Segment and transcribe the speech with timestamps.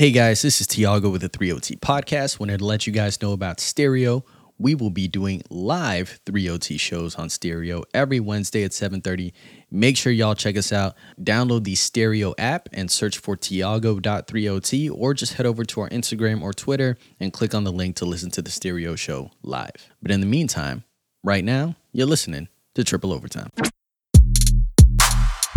[0.00, 2.40] Hey guys, this is Tiago with the 3OT podcast.
[2.40, 4.24] Wanted to let you guys know about Stereo.
[4.58, 9.34] We will be doing live 3OT shows on Stereo every Wednesday at 7:30.
[9.70, 10.94] Make sure y'all check us out.
[11.20, 16.40] Download the Stereo app and search for Tiago.3OT or just head over to our Instagram
[16.40, 19.90] or Twitter and click on the link to listen to the Stereo show live.
[20.00, 20.84] But in the meantime,
[21.22, 23.50] right now, you're listening to Triple Overtime.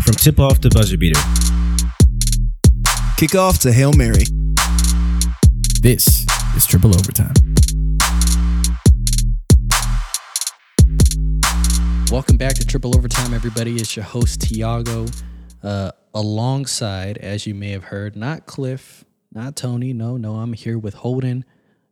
[0.04, 1.22] From tip off to buzzer beater.
[3.24, 4.26] Kickoff to Hail Mary.
[5.82, 6.26] This
[6.58, 7.34] is Triple Overtime.
[12.12, 13.78] Welcome back to Triple Overtime, everybody.
[13.78, 15.06] It's your host, Tiago.
[15.64, 19.94] Uh, alongside, as you may have heard, not Cliff, not Tony.
[19.94, 21.46] No, no, I'm here with Holden.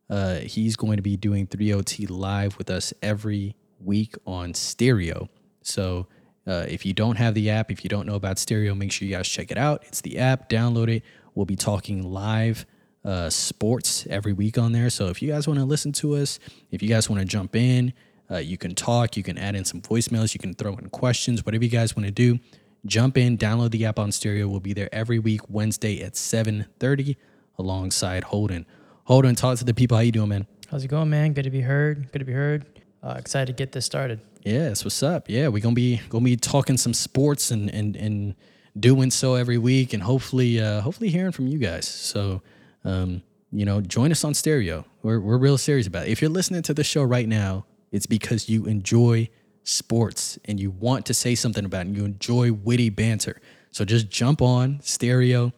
[0.09, 5.29] Uh, he's going to be doing 3OT live with us every week on stereo.
[5.61, 6.07] So
[6.45, 9.07] uh, if you don't have the app, if you don't know about stereo, make sure
[9.07, 9.85] you guys check it out.
[9.87, 11.03] It's the app, download it.
[11.35, 12.65] We'll be talking live
[13.03, 14.89] uh, sports every week on there.
[14.89, 16.39] So if you guys want to listen to us,
[16.71, 17.93] if you guys want to jump in,
[18.29, 21.45] uh, you can talk, you can add in some voicemails, you can throw in questions,
[21.45, 22.39] whatever you guys want to do.
[22.85, 24.47] Jump in, download the app on stereo.
[24.47, 27.15] We'll be there every week, Wednesday at 7:30,
[27.59, 28.65] alongside Holden.
[29.03, 29.97] Holden, talk to the people.
[29.97, 30.47] How you doing, man?
[30.69, 31.33] How's it going, man?
[31.33, 32.11] Good to be heard.
[32.11, 32.65] Good to be heard.
[33.03, 34.19] Uh, excited to get this started.
[34.43, 35.25] Yes, what's up.
[35.27, 38.35] Yeah, we're gonna be gonna be talking some sports and and and
[38.79, 41.87] doing so every week, and hopefully uh, hopefully hearing from you guys.
[41.87, 42.41] So,
[42.83, 44.85] um, you know, join us on stereo.
[45.03, 46.11] We're we're real serious about it.
[46.11, 49.29] If you're listening to the show right now, it's because you enjoy
[49.63, 51.87] sports and you want to say something about it.
[51.87, 53.39] And you enjoy witty banter.
[53.71, 55.53] So just jump on stereo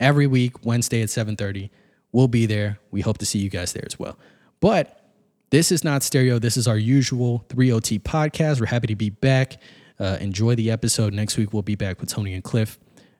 [0.00, 1.70] every week, Wednesday at 7:30.
[2.12, 2.78] We'll be there.
[2.90, 4.18] We hope to see you guys there as well.
[4.60, 5.02] But
[5.50, 6.38] this is not stereo.
[6.38, 8.60] This is our usual 3OT podcast.
[8.60, 9.60] We're happy to be back.
[9.98, 11.12] Uh, enjoy the episode.
[11.14, 12.78] Next week, we'll be back with Tony and Cliff.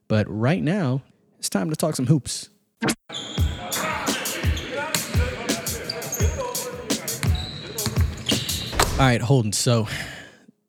[0.08, 1.02] But right now,
[1.38, 2.50] it's time to talk some hoops.
[8.98, 9.52] All right, Holden.
[9.52, 9.86] So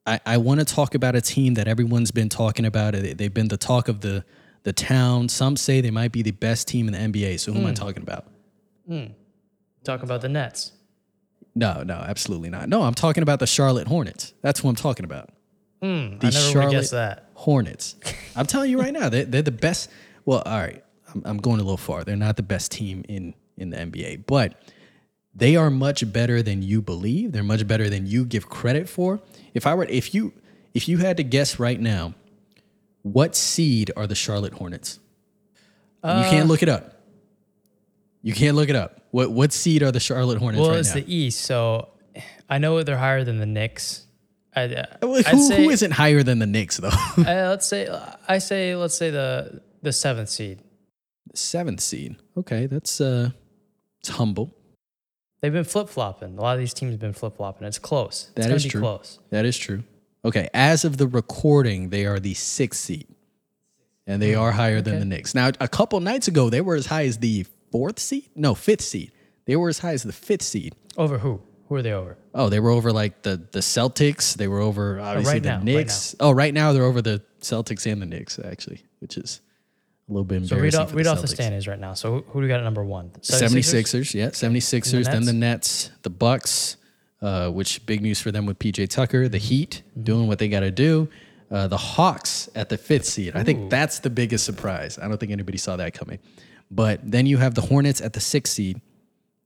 [0.06, 2.94] I, I want to talk about a team that everyone's been talking about.
[2.94, 4.26] They- They've been the talk of the,
[4.64, 5.30] the town.
[5.30, 7.40] Some say they might be the best team in the NBA.
[7.40, 8.26] So who am I talking about?
[9.86, 10.74] Talk about the Nets.
[11.56, 12.68] No, no, absolutely not.
[12.68, 14.34] No, I'm talking about the Charlotte Hornets.
[14.42, 15.30] That's what I'm talking about.
[15.82, 17.30] Hmm, The I never Charlotte guessed that.
[17.36, 17.96] Hornets.
[18.36, 19.90] I'm telling you right now, they're, they're the best.
[20.26, 20.84] Well, all right,
[21.14, 22.04] I'm, I'm going a little far.
[22.04, 24.54] They're not the best team in in the NBA, but
[25.36, 27.32] they are much better than you believe.
[27.32, 29.20] They're much better than you give credit for.
[29.54, 30.34] If I were, if you,
[30.74, 32.14] if you had to guess right now,
[33.04, 35.00] what seed are the Charlotte Hornets?
[36.04, 37.02] And you can't look it up.
[38.24, 39.02] You can't look it up.
[39.12, 40.96] What what seed are the Charlotte Hornets Well, right it's now?
[41.02, 41.90] the East, so
[42.50, 44.06] I know they're higher than the Knicks.
[44.58, 44.64] I,
[45.02, 46.90] I'd who, say, who isn't higher than the Knicks though?
[47.18, 47.88] Uh, let's say
[48.28, 50.60] I say let's say the the seventh seed.
[51.34, 52.16] Seventh seed.
[52.36, 53.32] Okay, that's uh,
[54.00, 54.54] it's humble.
[55.42, 56.38] They've been flip flopping.
[56.38, 57.68] A lot of these teams have been flip flopping.
[57.68, 58.32] It's close.
[58.36, 58.82] It's That be true.
[58.82, 59.20] close.
[59.30, 59.84] That is true.
[60.26, 63.08] Okay, as of the recording, they are the sixth seed,
[64.08, 65.36] and they are higher than the Knicks.
[65.36, 68.30] Now, a couple nights ago, they were as high as the fourth seed.
[68.36, 69.12] No, fifth seed.
[69.46, 70.74] They were as high as the fifth seed.
[70.98, 71.42] Over who?
[71.70, 72.18] Who are they over?
[72.34, 74.36] Oh, they were over like the the Celtics.
[74.36, 76.16] They were over obviously right the now, right Knicks.
[76.20, 79.42] Oh, right now they're over the Celtics and the Knicks actually, which is
[80.10, 80.64] a little bit So embarrassing.
[80.64, 81.94] read off, read the off the standings right now.
[81.94, 83.10] So who, do we got at number one?
[83.22, 86.78] 76ers, yeah, 76ers, then the Nets, the Bucks,
[87.22, 90.62] uh, which big news for them with PJ Tucker, the Heat doing what they got
[90.62, 91.10] to do,
[91.52, 93.36] uh, the Hawks at the fifth seed.
[93.36, 94.98] I think that's the biggest surprise.
[94.98, 96.20] I don't think anybody saw that coming.
[96.72, 98.80] But then you have the Hornets at the sixth seed,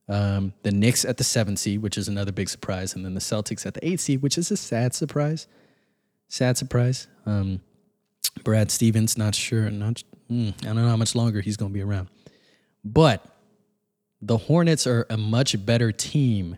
[0.10, 3.22] um, the Knicks at the seventh seed, which is another big surprise, and then the
[3.22, 5.48] Celtics at the eighth seed, which is a sad surprise.
[6.28, 7.08] Sad surprise.
[7.26, 7.62] Um,
[8.44, 11.74] Brad Stevens, not sure, not mm, I don't know how much longer he's going to
[11.74, 12.10] be around,
[12.84, 13.26] but
[14.22, 16.58] the Hornets are a much better team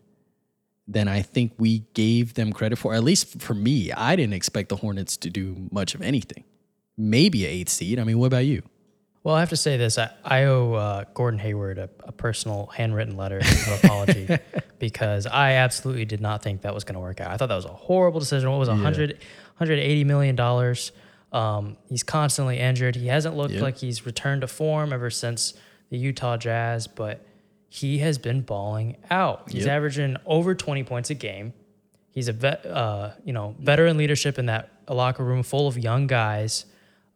[0.87, 2.93] than I think we gave them credit for.
[2.93, 6.43] At least for me, I didn't expect the Hornets to do much of anything.
[6.97, 7.99] Maybe a eighth seed.
[7.99, 8.63] I mean, what about you?
[9.23, 9.97] Well, I have to say this.
[9.97, 14.27] I, I owe uh, Gordon Hayward a, a personal handwritten letter of apology
[14.79, 17.31] because I absolutely did not think that was going to work out.
[17.31, 18.49] I thought that was a horrible decision.
[18.51, 20.91] What was it, 100, 180 million dollars?
[21.31, 22.95] Um, he's constantly injured.
[22.95, 23.61] He hasn't looked Yep.
[23.63, 25.53] like he's returned to form ever since
[25.89, 27.25] the Utah Jazz, but
[27.69, 29.49] he has been balling out.
[29.49, 29.71] He's Yep.
[29.75, 31.53] averaging over 20 points a game.
[32.11, 36.05] He's a vet, uh, you know, veteran leadership in that locker room full of young
[36.07, 36.65] guys.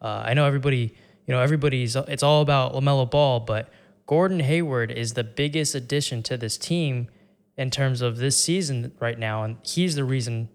[0.01, 0.95] Uh, I know everybody,
[1.27, 1.95] you know, everybody's.
[1.95, 3.69] It's all about Lamelo Ball, but
[4.07, 7.09] Gordon Hayward is the biggest addition to this team
[7.57, 10.49] in terms of this season right now, and he's the reason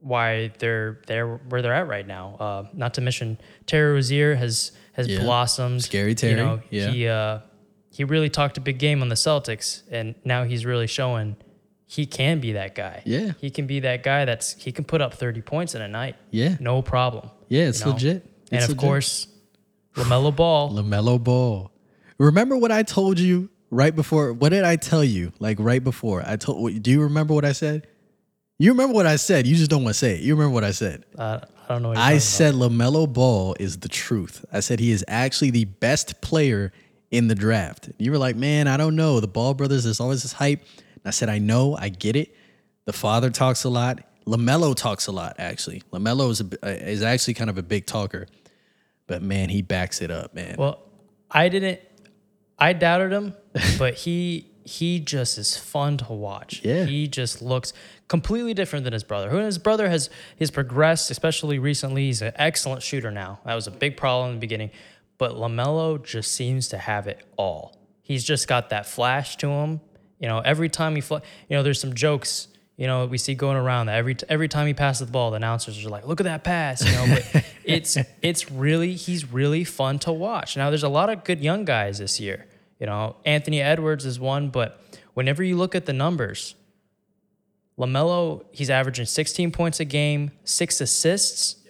[0.00, 2.36] why they're they're where they're at right now.
[2.38, 5.20] Uh, not to mention Terry Rozier has has Yeah.
[5.20, 5.82] blossomed.
[5.82, 6.90] Scary Terry, You know, yeah.
[6.90, 7.38] he uh,
[7.90, 11.36] he really talked a big game on the Celtics, and now he's really showing
[11.86, 13.02] he can be that guy.
[13.04, 13.32] Yeah.
[13.40, 16.16] he can be that guy that's he can put up thirty points in a night.
[16.30, 16.56] Yeah.
[16.60, 17.30] no problem.
[17.48, 17.92] Yeah, it's you know?
[17.92, 18.26] legit.
[18.52, 18.78] and of legit.
[18.80, 19.26] course,
[19.94, 20.72] Lamelo Ball.
[20.72, 21.70] LaMelo Ball.
[22.18, 24.32] Remember what I told you right before?
[24.32, 25.32] What did I tell you?
[25.38, 26.82] Like right before I told.
[26.82, 27.86] Do you remember what I said?
[28.58, 29.46] You remember what I said.
[29.46, 30.20] You just don't want to say it.
[30.20, 31.04] You remember what I said.
[31.18, 31.92] Uh, I don't know.
[31.92, 34.44] I said LaMelo Ball is the truth.
[34.52, 36.72] I said he is actually the best player
[37.10, 37.90] in the draft.
[37.98, 39.20] You were like, man, I don't know.
[39.20, 40.60] The Ball brothers, there's always this hype.
[40.60, 42.34] And I said, I know, I get it.
[42.84, 44.00] The father talks a lot.
[44.26, 45.82] LaMelo talks a lot, actually.
[45.92, 48.26] LaMelo is, a, is actually kind of a big talker.
[49.06, 50.56] But man, he backs it up, man.
[50.58, 50.80] Well,
[51.30, 51.80] I didn't.
[52.58, 53.34] I doubted him,
[53.78, 56.62] but he he just is fun to watch.
[56.64, 56.86] Yeah.
[56.86, 57.74] he just looks
[58.08, 59.28] completely different than his brother.
[59.28, 62.06] Who his brother has he's progressed, especially recently.
[62.06, 63.40] He's an excellent shooter now.
[63.44, 64.70] That was a big problem in the beginning,
[65.18, 67.76] but Lamelo just seems to have it all.
[68.02, 69.80] He's just got that flash to him.
[70.18, 71.16] You know, every time he, fl-
[71.48, 72.48] you know, there's some jokes.
[72.76, 75.36] You know, we see going around that every every time he passes the ball, the
[75.36, 79.62] announcers are like, "Look at that pass!" You know, but it's it's really he's really
[79.62, 80.56] fun to watch.
[80.56, 82.46] Now, there's a lot of good young guys this year.
[82.80, 84.80] You know, Anthony Edwards is one, but
[85.14, 86.56] whenever you look at the numbers,
[87.78, 91.62] Lamelo he's averaging 16 points a game, six assists,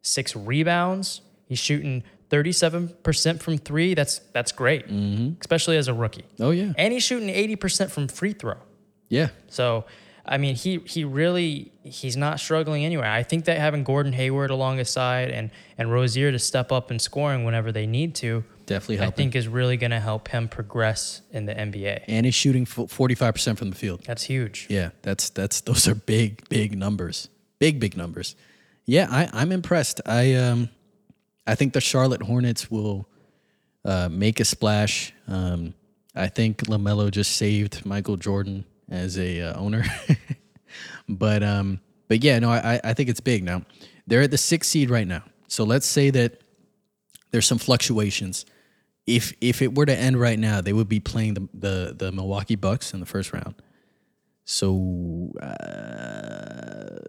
[0.00, 1.20] six rebounds.
[1.48, 3.94] He's shooting 37% from three.
[3.94, 5.34] That's that's great, mm-hmm.
[5.40, 6.24] especially as a rookie.
[6.40, 6.72] oh, yeah.
[6.76, 8.56] And he's shooting 80% from free throw.
[9.08, 9.28] Yeah.
[9.48, 9.84] So,
[10.28, 13.10] I mean, he he really he's not struggling anywhere.
[13.10, 16.90] I think that having Gordon Hayward along his side and and Rozier to step up
[16.90, 20.48] in scoring whenever they need to, Definitely I think is really going to help him
[20.48, 22.02] progress in the NBA.
[22.08, 24.02] and he's shooting 45% from the field.
[24.04, 24.66] That's huge.
[24.68, 27.28] Yeah, that's that's those are big big numbers.
[27.60, 28.34] Big big numbers.
[28.84, 30.00] Yeah, I I'm impressed.
[30.06, 30.70] I um
[31.46, 33.08] I think the Charlotte Hornets will
[33.84, 35.12] uh, make a splash.
[35.28, 35.74] Um
[36.16, 39.84] I think LaMelo just saved Michael Jordan as a uh, owner.
[41.08, 43.62] but um but yeah, no, I I think it's big now.
[44.06, 45.24] They're at the 6th seed right now.
[45.48, 46.40] So let's say that
[47.32, 48.46] there's some fluctuations.
[49.06, 52.12] If if it were to end right now, they would be playing the the, the
[52.12, 53.54] Milwaukee Bucks in the first round.
[54.44, 57.00] So uh,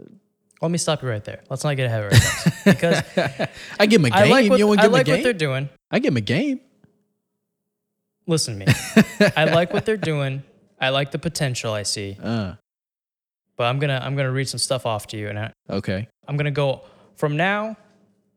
[0.62, 1.44] Let me stop you right there.
[1.50, 3.03] Let's not get ahead of ourselves because
[3.80, 4.30] I give them a game.
[4.31, 5.69] like what, you want I like what they're doing.
[5.91, 6.62] I give them a game.
[8.25, 8.73] Listen to me.
[9.38, 10.44] I like what they're doing.
[10.79, 12.18] I like the potential I see.
[12.21, 12.53] Uh,
[13.56, 16.07] But I'm gonna I'm gonna read some stuff off to you, and I, okay.
[16.27, 16.81] I'm gonna go
[17.15, 17.75] from now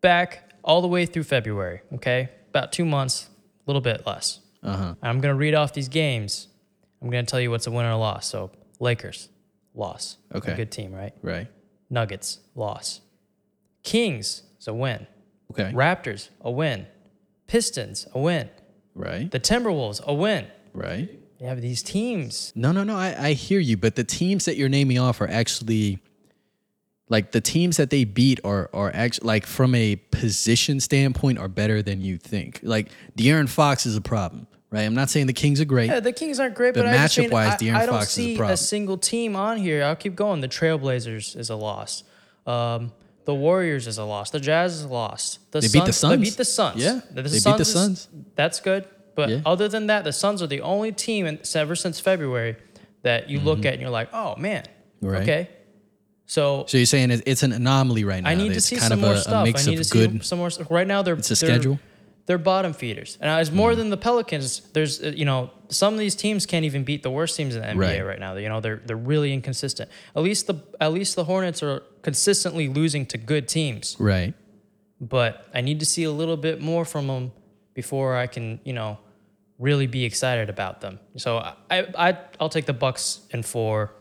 [0.01, 1.83] back all the way through February.
[1.97, 4.41] Okay, about two months, a little bit less.
[4.63, 4.95] Uh huh.
[5.03, 6.49] I'm gonna read off these games.
[7.03, 8.27] I'm gonna tell you what's a win or a loss.
[8.27, 9.29] So Lakers,
[9.75, 10.17] loss.
[10.35, 10.53] Okay.
[10.53, 11.13] A good team, right?
[11.23, 11.49] Right.
[11.91, 13.01] Nuggets, loss.
[13.83, 15.07] Kings is a win.
[15.51, 15.73] Okay.
[15.73, 16.87] Raptors, a win.
[17.47, 18.49] Pistons, a win.
[18.95, 19.31] Right.
[19.31, 20.47] The Timberwolves, a win.
[20.73, 21.11] Right.
[21.41, 22.53] You have these teams.
[22.55, 22.97] No, no, no.
[22.97, 25.99] I, I hear you, but the teams that you're naming off are actually
[27.09, 31.49] like the teams that they beat are are actually like from a position standpoint are
[31.49, 32.61] better than you think.
[32.63, 34.83] Like De'Aaron Fox is a problem, right?
[34.83, 35.89] I'm not saying the Kings are great.
[35.89, 37.95] Yeah, the Kings aren't great, But but, I'm just saying, matchup-wise, I, De'Aaron I don't
[37.95, 38.55] Fox is a see problem.
[38.55, 39.83] a single team on here.
[39.83, 40.43] I'll keep going.
[40.43, 42.05] The Trailblazers is a loss.
[42.47, 42.93] Um,
[43.25, 44.31] the Warriors is a loss.
[44.31, 45.39] The Jazz is a loss.
[45.53, 46.85] The They beat the Suns- They beat the Suns.
[46.85, 48.09] Yeah, the, they beat the is- Suns.
[48.35, 48.87] That's good.
[49.21, 49.41] But Yeah.
[49.53, 52.57] other than that, the Suns are the only team in, ever since February
[53.03, 55.07] that you look at and you're like, oh man, Mm-hmm.
[55.13, 55.23] Right.
[55.23, 55.43] okay.
[56.27, 58.31] So So you're saying it's, an anomaly right now.
[58.31, 59.43] I need to see some more a, stuff.
[59.43, 60.71] I need to see some more stuff.
[60.71, 61.75] Right now, they're It's a they're- schedule?
[61.77, 61.81] Mm.
[62.27, 64.61] They're bottom feeders, and it's more than the Pelicans.
[64.73, 67.63] There's uh, you know some of these teams can't even beat the worst teams in
[67.63, 68.07] the NBA Right.
[68.07, 68.37] right, now.
[68.37, 69.91] You know they're they're really inconsistent.
[70.15, 73.97] At least the at least the Hornets are consistently losing to good teams.
[73.99, 74.35] Right.
[75.01, 77.33] But I need to see a little bit more from them
[77.75, 78.99] before I can you know
[79.61, 80.99] really be excited about them.
[81.17, 83.93] So I I I'll take the Bucks in four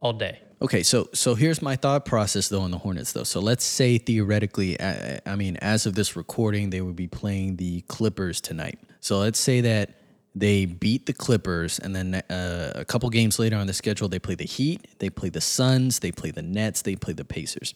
[0.00, 0.38] all day.
[0.62, 3.24] Okay, so so here's my thought process though on the Hornets though.
[3.24, 7.56] So let's say theoretically, I, I mean, as of this recording, they would be playing
[7.56, 8.78] the Clippers tonight.
[9.00, 9.94] So let's say that
[10.34, 14.20] they beat the Clippers, and then uh, a couple games later on the schedule, they
[14.20, 17.74] play the Heat, they play the Suns, they play the Nets, they play the Pacers.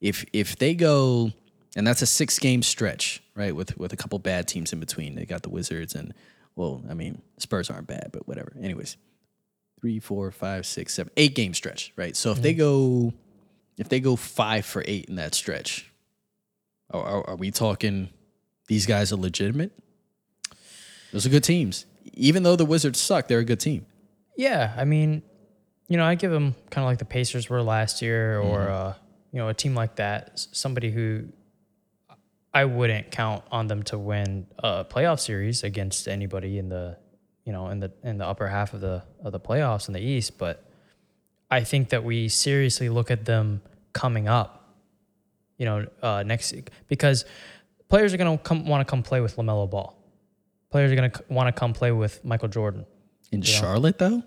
[0.00, 1.30] If if they go,
[1.76, 3.54] and that's a six game stretch, right?
[3.54, 5.14] With with a couple bad teams in between.
[5.14, 6.14] They got the Wizards and
[6.56, 8.52] well, I mean, Spurs aren't bad, but whatever.
[8.60, 8.96] Anyways,
[9.80, 12.16] three, four, five, six, seven, eight game stretch, right?
[12.16, 13.12] So if they go,
[13.76, 15.90] if they go five for eight in that stretch,
[16.90, 18.08] are, are, are we talking
[18.68, 19.72] these guys are legitimate?
[21.12, 21.86] Those are good teams.
[22.14, 23.86] Even though the Wizards suck, they're a good team.
[24.36, 25.22] Yeah, I mean,
[25.88, 28.72] you know, I give them kind of like the Pacers were last year, or Mm-hmm.
[28.72, 28.92] uh,
[29.32, 31.24] you know, a team like that, somebody who
[32.54, 36.96] I wouldn't count on them to win a playoff series against anybody in the
[37.44, 40.00] you know, in the in the upper half of the of the playoffs in the
[40.00, 40.64] East, but
[41.50, 43.60] I think that we seriously look at them
[43.92, 44.74] coming up,
[45.58, 46.54] you know, uh, next
[46.88, 47.24] because
[47.88, 49.96] players are going to come want to come play with Lamelo Ball.
[50.70, 52.86] Players are going to want to come play with Michael Jordan.
[53.30, 54.22] In Charlotte, though,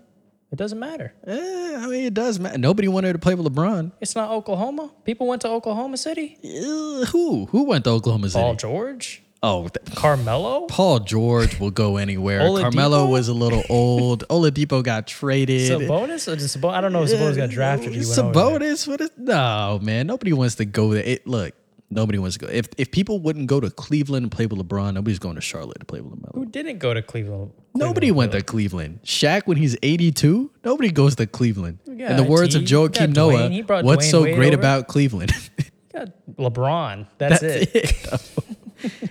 [0.50, 1.12] It doesn't matter.
[1.26, 2.56] eh, I mean, it does matter.
[2.56, 3.92] Nobody wanted to play with LeBron.
[4.00, 4.90] It's not Oklahoma.
[5.04, 6.38] People went to Oklahoma City.
[6.42, 7.46] Uh, who?
[7.50, 8.42] Who went to Oklahoma City?
[8.42, 10.66] Paul George, oh, th- Carmelo.
[10.66, 12.38] Paul George will go anywhere.
[12.60, 14.26] Carmelo was a little old.
[14.28, 15.70] Oladipo got traded.
[15.70, 16.72] Sabonis or Sabonis?
[16.74, 17.92] I don't know if Sabonis got drafted.
[17.92, 18.72] He went over there.
[18.72, 18.88] Sabonis?
[18.88, 19.10] What is?
[19.18, 20.06] No, man.
[20.06, 21.02] Nobody wants to go there.
[21.04, 21.52] It, look,
[21.90, 22.52] nobody wants to go.
[22.52, 25.80] If if people wouldn't go to Cleveland and play with LeBron, nobody's going to Charlotte
[25.80, 26.34] to play with LeBron.
[26.34, 27.52] Who didn't go to Cleveland?
[27.74, 29.00] Nobody went to Cleveland.
[29.04, 31.78] Shaq, when he's 82, nobody goes to Cleveland.
[31.86, 33.68] In the words of Joakim Dwayne.
[33.68, 34.60] Noah, what's Dwayne so Wade great over.
[34.60, 35.32] about Cleveland?
[35.92, 37.06] Got LeBron.
[37.18, 38.32] That's, it.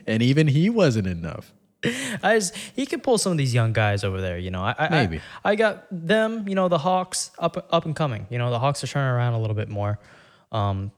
[0.08, 1.54] and even he wasn't enough.
[2.24, 4.38] I just, he could pull some of these young guys over there.
[4.38, 5.22] You know, I, I Maybe.
[5.44, 6.48] I, I got them.
[6.48, 8.26] You know, the Hawks up up and coming.
[8.30, 10.00] You know, the Hawks are turning around a little bit more.
[10.52, 10.92] Um,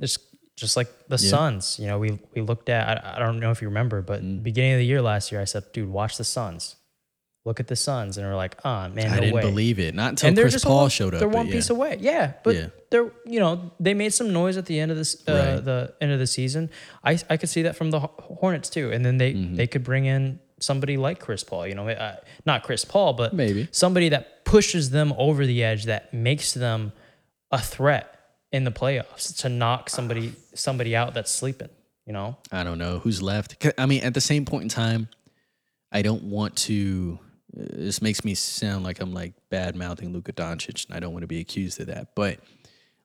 [0.59, 1.77] just like the Suns.
[1.79, 3.03] You know, we we looked at.
[3.05, 4.43] I, I don't know if you remember, but Mm.
[4.43, 6.75] beginning of the year last year, I said, "Dude, watch the Suns.
[7.45, 9.95] Look at the Suns," and we're like, "Ah, man, no I didn't way." believe it.
[9.95, 11.19] Not until Chris just Paul one, showed up.
[11.21, 11.53] They're one yeah.
[11.53, 11.97] piece away.
[11.99, 12.67] Yeah, but Yeah.
[12.91, 15.63] they're you know they made some noise at the end of this uh, Right.
[15.65, 16.69] the end of the season.
[17.03, 19.55] I I could see that from the Hornets too, and then they Mm-hmm.
[19.55, 21.65] they could bring in somebody like Chris Paul.
[21.67, 23.69] You know, uh, not Chris Paul, but Maybe.
[23.71, 26.91] somebody that pushes them over the edge, that makes them
[27.51, 28.18] a threat
[28.51, 31.69] in the playoffs to knock somebody somebody out that's sleeping.
[32.05, 33.63] You know, I don't know who's left.
[33.77, 35.09] I mean, at the same point in time,
[35.91, 37.19] I don't want to.
[37.55, 41.13] uh, This makes me sound like I'm like bad mouthing Luka Doncic, and I don't
[41.13, 42.15] want to be accused of that.
[42.15, 42.39] But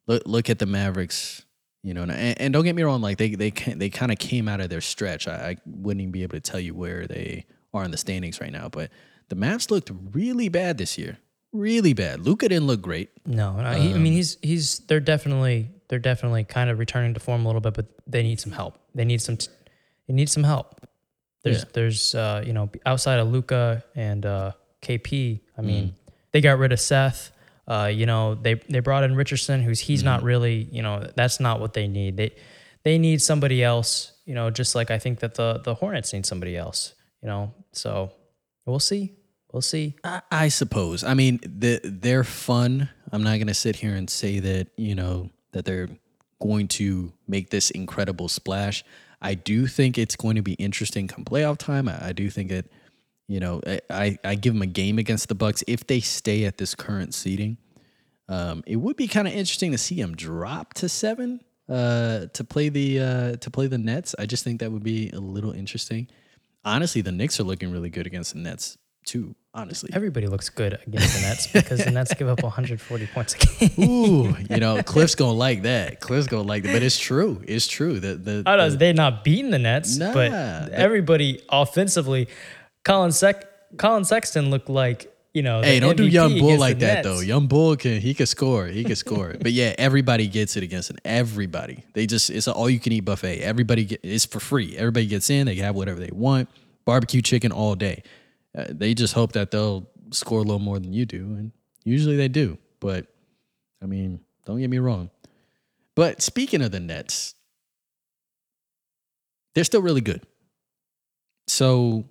[0.07, 1.45] look, look at the Mavericks.
[1.83, 3.03] You know, and, and don't get me wrong.
[3.03, 5.29] Like they they they kind of came out of their stretch.
[5.29, 8.41] I, I wouldn't even be able to tell you where they are in the standings
[8.41, 8.71] right now.
[8.71, 8.91] But
[9.29, 11.19] the Mavs looked really bad this year.
[11.55, 12.21] Really bad.
[12.21, 13.11] Luka didn't look great.
[13.25, 17.15] no, no he, I Um, mean he's he's they're definitely they're definitely kind of returning
[17.15, 18.77] to form a little bit, but they need some help.
[18.95, 19.39] They need some
[20.09, 20.81] they need some help.
[21.45, 21.65] There's Yeah.
[21.73, 25.41] there's uh, you know outside of Luka and uh, KP.
[25.57, 25.93] I mean, Mm.
[26.33, 27.31] they got rid of Seth.
[27.69, 30.27] Uh, you know they they brought in Richardson, who's he's not Mm-hmm.
[30.27, 32.17] really you know that's not what they need.
[32.17, 32.33] They
[32.83, 34.11] they need somebody else.
[34.27, 36.95] You know, just like I think that the the Hornets need somebody else.
[37.23, 38.11] You know, so
[38.67, 39.13] we'll see.
[39.55, 39.95] We'll see.
[40.03, 41.05] I, I suppose.
[41.05, 42.89] I mean, the, they're fun.
[43.13, 45.91] I'm not going to sit here and say that, you know, that they're
[46.43, 48.83] going to make this incredible splash.
[49.23, 51.89] I do think it's going to be interesting come playoff time.
[51.89, 52.69] I, I do think it,
[53.29, 56.59] you know, I, I, give them a game against the Bucks if they stay at
[56.59, 57.57] this current seating.
[58.29, 62.43] Um, it would be kind of interesting to see them drop to seven uh, to
[62.43, 64.17] play the uh, to play the Nets.
[64.19, 66.09] I just think that would be a little interesting.
[66.65, 69.37] Honestly, the Knicks are looking really good against the Nets too.
[69.57, 73.39] Honestly, Everybody looks good against the Nets because the Nets give up 140 points a
[73.39, 73.89] game.
[73.89, 76.01] Ooh, you know, Cliff's gonna like that.
[76.01, 77.41] Cliff's gonna like that, but it's true.
[77.47, 80.33] It's true that the, I know, the- they're not beating the Nets, Nah, but
[80.73, 82.29] everybody offensively,
[82.85, 85.63] Collin Sec, Collin Sexton looked like you know.
[85.63, 87.07] hey, don't do young bull like that Nets.
[87.09, 87.21] though.
[87.21, 88.67] Young bull can he can score.
[88.67, 89.35] He can score.
[89.41, 90.99] but yeah, everybody gets it against it.
[91.05, 91.85] Everybody.
[91.93, 93.41] They just it's an all you can eat buffet.
[93.41, 94.77] Everybody get it's for free.
[94.77, 95.47] Everybody gets in.
[95.47, 96.49] They can have whatever they want.
[96.85, 98.03] Barbecue chicken all day.
[98.57, 101.53] Uh, they just hope that they'll score a little more than you do, and
[101.85, 102.59] usually they do.
[102.81, 103.07] But
[103.83, 105.11] I mean, don't get me wrong.
[105.95, 107.35] But speaking of the Nets,
[109.55, 110.23] they're still really good.
[111.47, 112.05] So,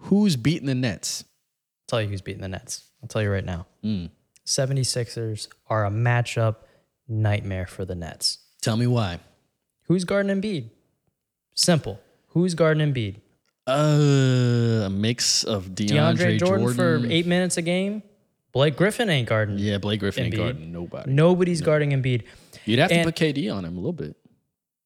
[0.00, 1.22] who's beating the Nets?
[1.22, 2.84] I'll tell you who's beating the Nets.
[3.02, 3.66] I'll tell you right now.
[3.84, 4.10] Mm.
[4.46, 6.56] 76ers are a matchup
[7.08, 8.38] nightmare for the Nets.
[8.60, 9.20] Tell me why.
[9.88, 10.70] Who's guarding Embiid?
[11.54, 12.00] Simple.
[12.28, 13.16] Who's guarding Embiid?
[13.66, 18.02] Uh, a mix of DeAndre, DeAndre Jordan, for eight minutes a game.
[18.52, 19.58] Blake Griffin ain't guarding.
[19.58, 21.12] Yeah, Blake Griffin ain't guarding nobody.
[21.12, 22.22] Nobody's guarding Embiid.
[22.64, 24.16] You'd have to put KD on him a little bit,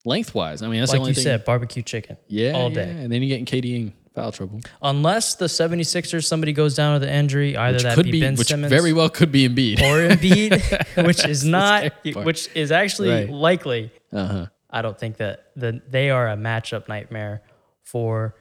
[0.05, 0.63] lengthwise.
[0.63, 1.25] I mean, that's the only you thing.
[1.25, 2.17] said, barbecue chicken.
[2.27, 2.91] yeah, all yeah, day.
[2.91, 7.05] and then you're getting KD in foul trouble, Unless the 76ers, somebody goes down with
[7.05, 9.49] an injury, either which that could be, be, Ben which Simmons very well could be
[9.49, 9.79] Embiid.
[9.81, 11.93] or Embiid, which is not,
[12.25, 13.31] which is actually Right.
[13.31, 13.93] likely.
[14.13, 14.47] Uh huh.
[14.69, 17.43] I don't think that the they are a matchup nightmare
[17.85, 18.35] for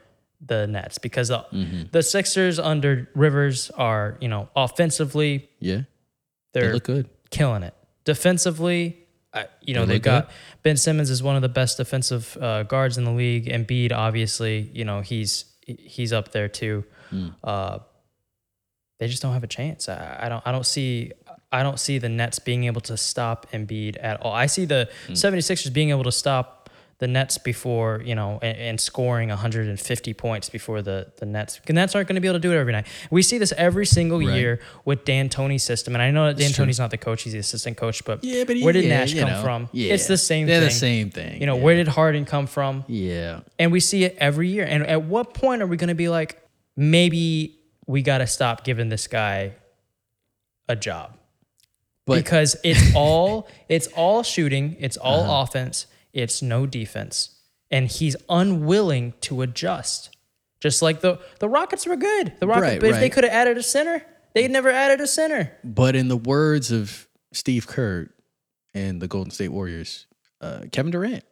[0.44, 1.82] the Nets because the, Mm-hmm.
[1.92, 5.82] the Sixers under Rivers are, you know, offensively Yeah,
[6.52, 7.08] they they're look good.
[7.30, 7.74] killing it.
[8.04, 8.96] Defensively,
[9.32, 10.30] uh, you know, They they've look got
[10.62, 13.48] Ben Simmons is one of the best defensive uh, guards in the league.
[13.48, 16.84] and Embiid, obviously, you know, he's he's up there too.
[17.10, 17.28] Hmm.
[17.44, 17.78] Uh,
[18.98, 19.88] they just don't have a chance.
[19.88, 21.12] I, I don't I don't see
[21.52, 24.32] I don't see the Nets being able to stop Embiid at all.
[24.32, 25.12] I see the Hmm.
[25.14, 26.59] 76ers being able to stop
[27.00, 31.60] the Nets before you know and, and scoring 150 points before the the Nets.
[31.66, 32.86] The Nets aren't going to be able to do it every night.
[33.10, 34.36] We see this every single Right.
[34.38, 37.76] year with D'Antoni's system, and I know that D'Antoni's not the coach; he's the assistant
[37.76, 38.04] coach.
[38.04, 39.68] But Yeah, but he- where did yeah, Nash come know, from?
[39.72, 40.46] Yeah, It's the same.
[40.46, 40.68] They're thing.
[40.68, 41.40] the same thing.
[41.40, 41.62] You know, yeah.
[41.62, 42.84] where did Harden come from?
[42.86, 43.40] Yeah.
[43.58, 44.64] And we see it every year.
[44.64, 46.42] And at what point are we going to be like,
[46.76, 49.54] maybe we got to stop giving this guy
[50.68, 51.16] a job?
[52.06, 55.42] But because it's all it's all shooting, it's all uh-huh.
[55.42, 57.36] offense, it's no defense,
[57.70, 60.10] and he's unwilling to adjust.
[60.60, 63.32] Just like the the Rockets were good, the Rockets, Right, but if they could have
[63.32, 65.56] added a center, they never added a center.
[65.64, 68.08] but in the words of Steve Kerr
[68.74, 70.06] and the Golden State Warriors,
[70.40, 71.24] uh, Kevin Durant.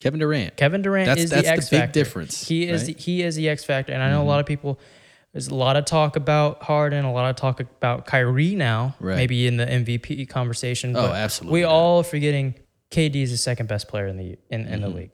[0.00, 0.56] Kevin Durant.
[0.56, 1.92] Kevin Durant That's- is that's the the big factor.
[1.92, 2.96] difference, He is right?
[2.96, 4.78] the, he is the X factor, and I know a lot of people.
[5.32, 9.16] There's a lot of talk about Harden, a lot of talk about Kyrie now, Right.
[9.16, 10.96] maybe in the MVP conversation.
[10.96, 12.54] Oh, absolutely We all forgetting
[12.90, 15.10] KD is the second best player in the in, in the league.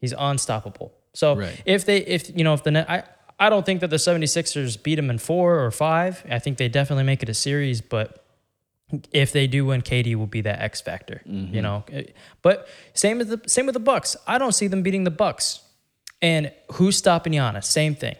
[0.00, 0.92] He's unstoppable.
[1.14, 1.40] So Mm-hmm.
[1.40, 1.62] Right.
[1.64, 3.04] if they if you know if the net I
[3.38, 6.26] I don't think that the 76ers beat them in 4 or 5.
[6.30, 8.24] I think they definitely make it a series, but
[9.12, 11.20] if they do win, KD will be that X factor.
[11.28, 11.54] Mm-hmm.
[11.54, 11.84] You know,
[12.42, 14.16] but same with the same with the Bucks.
[14.26, 15.60] I don't see them beating the Bucks.
[16.22, 17.64] And who's stopping Giannis?
[17.64, 18.16] Same thing.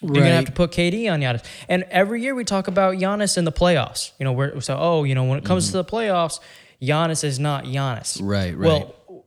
[0.00, 1.44] You're gonna have to put KD on Giannis.
[1.68, 4.12] And every year we talk about Giannis in the playoffs.
[4.18, 6.40] You know, we're so oh, you know, when it comes to the playoffs,
[6.82, 8.18] Giannis is not Giannis.
[8.20, 8.66] Right, right.
[8.66, 9.24] Well,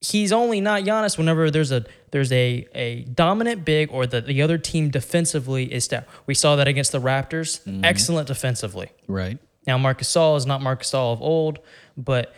[0.00, 4.42] he's only not Giannis whenever there's a there's a a dominant big or the, the
[4.42, 6.04] other team defensively is down.
[6.26, 7.60] We saw that against the Raptors.
[7.64, 7.84] Mm-hmm.
[7.84, 8.90] Excellent defensively.
[9.08, 9.38] Right.
[9.66, 11.58] Now Marc Gasol is not Marc Gasol of old,
[11.96, 12.34] but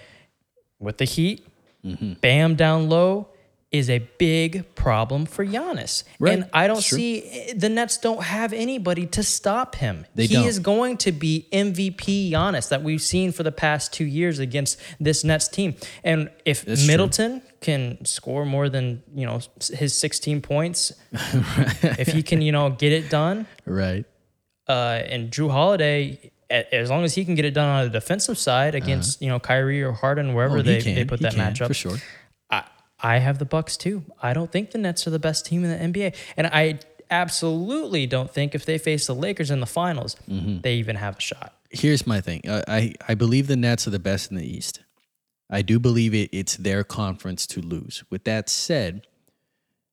[0.79, 1.47] with the Heat,
[1.85, 2.15] Mm-hmm.
[2.15, 3.29] Bam down low
[3.73, 6.05] is a big problem for Giannis.
[6.21, 6.35] Right.
[6.35, 10.07] And I don't see the Nets don't have anybody to stop him.
[10.15, 10.47] They he don't.
[10.47, 14.81] is going to be MVP Giannis that we've seen for the past two years against
[15.01, 15.75] this Nets team.
[16.05, 16.87] And if That's true.
[16.87, 19.41] Middleton can score more than you know
[19.75, 24.05] his 16 points, if he can you know get it done, Right.
[24.69, 28.39] uh, and Jrue Holiday, as long as he can get it done on the defensive
[28.39, 30.61] side against you know Kyrie or Harden wherever Uh-huh.
[30.61, 30.95] Oh, they, can.
[30.95, 31.97] they put He that matchup for sure.
[33.07, 34.05] I, I have the Bucks too.
[34.23, 36.79] I don't think the Nets are the best team in the NBA, and I
[37.11, 40.61] absolutely don't think if they face the Lakers in the finals, Mm-hmm.
[40.63, 41.55] they even have a shot.
[41.71, 42.41] Here's my thing.
[42.49, 44.81] Uh, I I believe the Nets are the best in the East.
[45.51, 46.31] I do believe it.
[46.33, 48.03] It's their conference to lose.
[48.11, 49.07] With that said,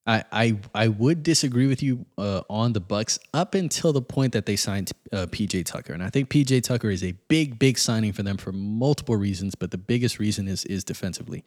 [0.06, 4.34] I I I would disagree with you uh, on the Bucks up until the point
[4.34, 7.78] that they signed uh, PJ Tucker, and I think PJ Tucker is a big big
[7.78, 9.56] signing for them for multiple reasons.
[9.56, 11.44] But the biggest reason is is defensively,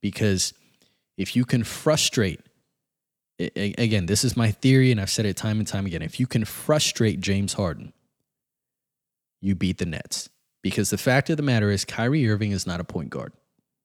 [0.00, 0.52] because
[1.20, 2.40] if you can frustrate
[3.56, 6.02] again, this is my theory, and I've said it time and time again.
[6.02, 7.92] If you can frustrate James Harden,
[9.40, 10.28] you beat the Nets.
[10.62, 13.32] Because the fact of the matter is, Kyrie Irving is not a point guard.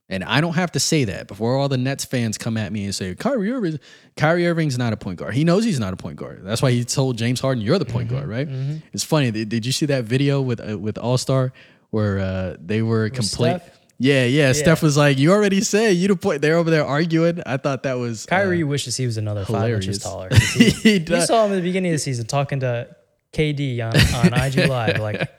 [0.10, 2.84] And I don't have to say that before all the Nets fans come at me
[2.86, 3.80] and say, Kyrie Irving,
[4.18, 5.34] Kyrie Irving's not a point guard.
[5.34, 6.42] He knows he's not a point guard.
[6.44, 8.48] That's why he told James Harden, "You're the point guard, right?"
[8.94, 9.32] It's funny.
[9.32, 11.54] Did, you see that video with uh, with All Star
[11.90, 13.62] where uh, they were complete?
[14.00, 14.06] Steph?
[14.08, 17.42] Yeah, yeah, Steph was like, "You already said you the point." They're over there arguing.
[17.46, 20.04] I thought that was uh, Kyrie wishes he was another five inches hilarious.
[20.04, 20.30] taller.
[20.54, 22.94] he- he you saw him at the beginning of the season talking to
[23.34, 25.30] KD on, on IG Live, like,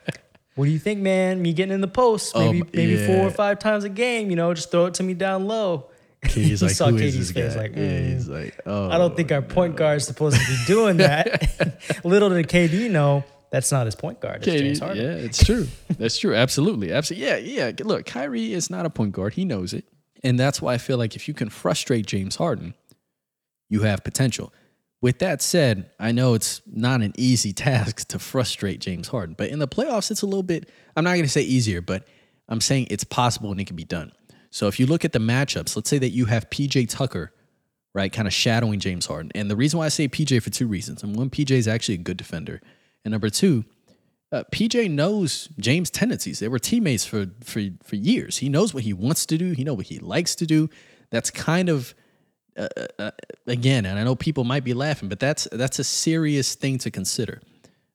[0.55, 1.43] "What do you think, man?
[1.43, 4.31] Me getting in the post, maybe Um, maybe four or five times a game.
[4.31, 5.91] You know, just throw it to me down low."
[6.27, 8.89] He's He like, saw "Who is KD's face, guy?" like, yeah, "Mm, he's like, "Oh,
[8.91, 11.79] I don't think our point guard is supposed to be doing that.
[12.05, 13.23] Little did KD know
[13.57, 14.47] that's not his point guard.
[14.47, 15.03] It's James Harden.
[15.03, 15.67] yeah, it's true.
[15.99, 16.35] That's true.
[16.35, 16.93] Absolutely.
[16.93, 17.27] Absolutely.
[17.27, 17.37] Yeah,
[17.71, 17.73] yeah.
[17.85, 19.33] Look, Kyrie is not a point guard.
[19.33, 19.87] He knows it.
[20.23, 22.75] And that's why I feel like if you can frustrate James Harden,
[23.71, 24.53] you have potential.
[25.01, 29.49] With that said, I know it's not an easy task to frustrate James Harden, but
[29.49, 32.07] in the playoffs, it's a little bit, I'm not going to say easier, but
[32.51, 34.13] I'm saying it's possible and it can be done.
[34.51, 37.33] So if you look at the matchups, let's say that you have PJ Tucker,
[37.95, 39.33] right, kind of shadowing James Harden.
[39.35, 41.03] And the reason why I say PJ for two reasons.
[41.03, 42.61] And one, PJ is actually a good defender.
[43.07, 43.65] And number two,
[44.33, 46.41] uh, PJ knows James' tendencies.
[46.41, 48.39] They were teammates for for for years.
[48.39, 49.53] He knows what he wants to do.
[49.53, 50.69] He knows what he likes to do.
[51.11, 51.95] That's kind of
[52.57, 52.67] uh,
[52.99, 53.13] uh,
[53.47, 56.91] again, and I know people might be laughing, but that's that's a serious thing to
[56.91, 57.43] consider.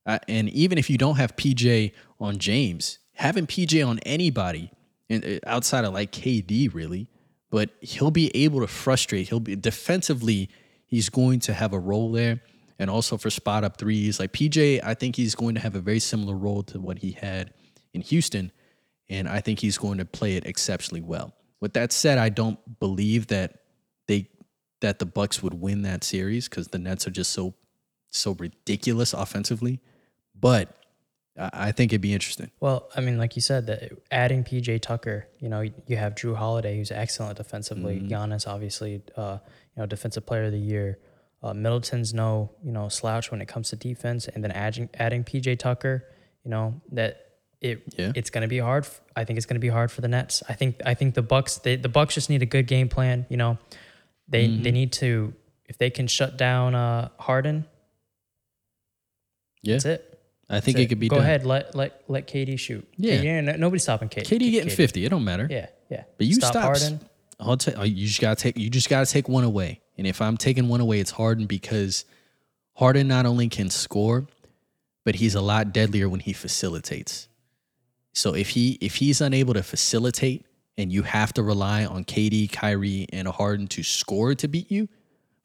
[0.06, 4.72] Uh, and even if you don't have PJ on James, having PJ on anybody
[5.10, 7.10] and uh, outside of like KD, really,
[7.50, 9.28] but he'll be able to frustrate.
[9.28, 10.50] He'll be defensively.
[10.86, 12.40] He's going to have a role there,
[12.82, 14.20] and also for spot up threes.
[14.20, 17.12] Like PJ, I think he's going to have a very similar role to what he
[17.12, 17.54] had
[17.94, 18.52] in Houston,
[19.08, 21.32] and I think he's going to play it exceptionally well.
[21.60, 23.60] With that said, I don't believe that
[24.08, 24.30] they
[24.80, 27.54] that the Bucks would win that series because the Nets are just so
[28.10, 29.80] so ridiculous offensively.
[30.34, 30.76] But
[31.38, 32.50] I, think it'd be interesting.
[32.60, 36.36] Well, I mean, like you said, that adding PJ Tucker, you know, you have Jrue
[36.36, 38.00] Holiday, who's excellent defensively.
[38.00, 38.12] Mm-hmm.
[38.12, 39.38] Giannis, obviously, uh,
[39.76, 40.98] you know, defensive player of the year.
[41.44, 45.24] Uh, Middleton's no, you know, slouch when it comes to defense, and then adding adding
[45.24, 46.06] PJ Tucker,
[46.44, 47.26] you know, that
[47.62, 48.12] it Yeah.
[48.16, 48.88] it's going to be hard.
[49.16, 50.44] I think it's going to be hard for the Nets.
[50.48, 53.26] I think I think the Bucks they, the Bucks just need a good game plan.
[53.30, 53.58] You know,
[54.28, 54.64] they Mm-hmm.
[54.64, 55.34] they need to
[55.66, 57.66] if they can shut down uh, Harden,
[59.64, 60.08] Yeah, that's it.
[60.50, 61.24] I think That's it could be Go done.
[61.24, 62.86] ahead, let let let KD shoot.
[62.98, 63.16] Yeah.
[63.22, 64.24] KD, no- nobody's stopping KD.
[64.28, 65.48] KD getting fifty, it don't matter.
[65.50, 66.04] Yeah, yeah.
[66.18, 66.64] But you stop stop.
[66.64, 67.00] Harden.
[67.40, 67.76] I'll take.
[67.78, 68.58] You just gotta take.
[68.58, 69.80] You just gotta take one away.
[70.02, 72.06] And if I'm taking one away, it's Harden because
[72.74, 74.26] Harden not only can score,
[75.04, 77.28] but he's a lot deadlier when he facilitates.
[78.12, 80.44] So if he if he's unable to facilitate,
[80.76, 84.90] and you have to rely on KD, Kyrie, and Harden to score to beat you,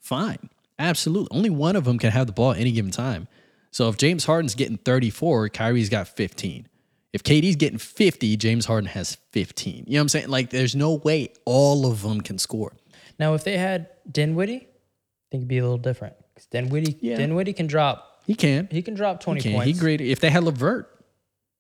[0.00, 1.36] fine, absolutely.
[1.36, 3.28] Only one of them can have the ball at any given time.
[3.72, 6.66] So if James Harden's getting 34, Kyrie's got 15.
[7.12, 9.84] If KD's getting 50, James Harden has 15.
[9.86, 10.28] You know what I'm saying?
[10.30, 12.72] Like, there's no way all of them can score.
[13.18, 16.14] Now, if they had Dinwiddie, I think it'd be a little different.
[16.34, 17.16] 'Cause Dinwiddie, Yeah.
[17.16, 18.22] Dinwiddie can drop.
[18.26, 18.68] He can.
[18.70, 19.52] He can drop twenty He can.
[19.58, 19.66] points.
[19.66, 20.00] He great.
[20.00, 20.90] If they had Levert,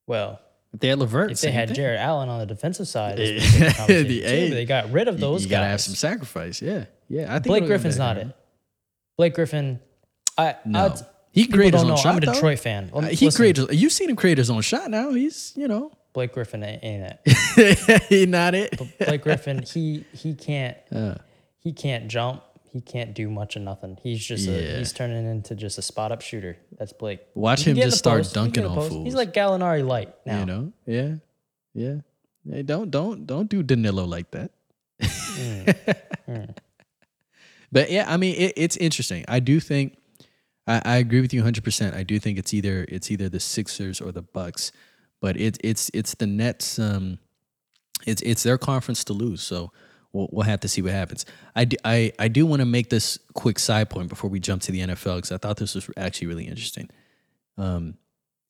[0.06, 0.40] Well,
[0.74, 1.76] if they had Levert, if they same had thing.
[1.76, 4.92] Jarrett Allen on the defensive side, it's a different conversation The- too, but they got
[4.92, 5.70] rid of those you gotta guys.
[5.70, 6.60] have some sacrifice.
[6.60, 7.26] Yeah, yeah.
[7.30, 8.28] I think Blake it'll go Griffin's not it.
[9.16, 9.80] Blake Griffin,
[10.36, 11.00] I No, I'd-
[11.32, 12.02] he people created his don't own know.
[12.02, 12.10] shot.
[12.16, 12.32] I'm a though.
[12.34, 12.90] Detroit fan.
[12.92, 13.72] Uh, he listen, created.
[13.72, 14.90] You've seen him create his own shot.
[14.90, 18.02] Now he's, you know, Blake Griffin ain't ain't it.
[18.08, 18.78] he not it.
[18.98, 21.14] Blake Griffin, he he can't Uh.
[21.66, 22.42] He can't jump.
[22.72, 23.98] He can't do much of nothing.
[24.02, 24.78] He's just a, Yeah.
[24.78, 26.58] he's turning into just a spot up shooter.
[26.78, 27.20] That's Blake.
[27.34, 28.30] Watch He can him get in just the start post.
[28.30, 28.92] He can dunking get in the on post.
[28.92, 29.04] fools.
[29.06, 30.40] He's like Gallinari light now.
[30.40, 31.14] You know, yeah,
[31.74, 31.94] yeah.
[32.48, 34.50] Hey, don't don't don't do Danilo like that.
[37.72, 39.24] But yeah, I mean, it, it's interesting.
[39.28, 39.98] I do think
[40.66, 41.64] I, I agree with you 100.
[41.64, 44.70] percent I do think it's either it's either the Sixers or the Bucks,
[45.20, 46.78] but it's it's it's the Nets.
[46.78, 47.18] Um,
[48.06, 49.42] it's it's their conference to lose.
[49.42, 49.72] So
[50.16, 51.26] we'll, we'll have to see what happens.
[51.54, 54.62] I do, I, I do want to make this quick side point before we jump
[54.62, 56.88] to the NFL because I thought this was actually really interesting.
[57.58, 57.98] Um,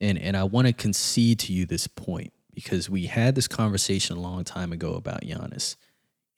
[0.01, 4.17] and and I want to concede to you this point because we had this conversation
[4.17, 5.77] a long time ago about Giannis,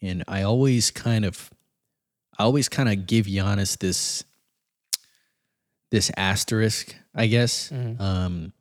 [0.00, 1.50] and I always kind of,
[2.38, 4.24] I always kind of give Giannis this,
[5.90, 8.52] this asterisk, I guess, um,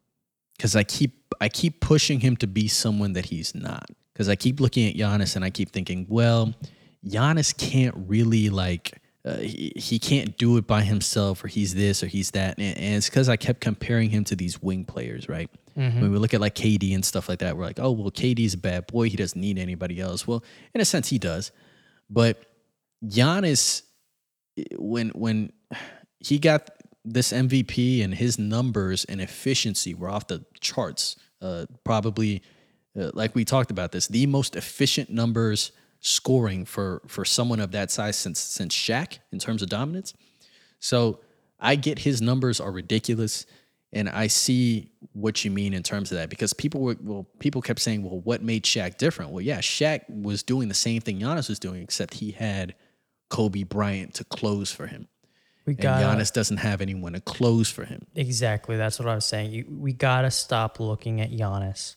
[0.56, 3.88] because I keep I keep pushing him to be someone that he's not.
[4.18, 6.56] Because I keep looking at Giannis and I keep thinking, well,
[7.06, 12.02] Giannis can't really like uh, he, he can't do it by himself or he's this
[12.02, 12.58] or he's that.
[12.58, 15.52] And, and it's because i kept comparing him to these wing players right?
[16.02, 18.56] When we look at like kd and stuff like that we're like oh well kd's
[18.56, 19.08] a bad boy.
[19.08, 20.26] He doesn't need anybody else.
[20.26, 21.52] Well in a sense he does.
[22.10, 22.44] But
[23.06, 23.84] Giannis,
[24.78, 25.52] when when
[26.20, 26.72] he got
[27.06, 32.42] this MVP and his numbers and efficiency were off the charts, uh, probably
[33.00, 37.72] uh, like we talked about this, the most efficient numbers scoring for for someone of
[37.72, 40.14] that size since since Shaq in terms of dominance.
[40.80, 41.20] So
[41.60, 43.46] I get his numbers are ridiculous,
[43.92, 47.62] and I see what you mean in terms of that because people were well, people
[47.62, 49.32] kept saying, well, what made Shaq different?
[49.32, 52.76] Well, yeah, Shaq was doing the same thing Giannis was doing, except he had
[53.30, 55.08] Kobe Bryant to close for him,
[55.66, 58.06] We and got Giannis doesn't have anyone to close for him.
[58.16, 58.78] exactly.
[58.78, 59.52] That's what I was saying.
[59.52, 61.96] You, we gotta stop looking at Giannis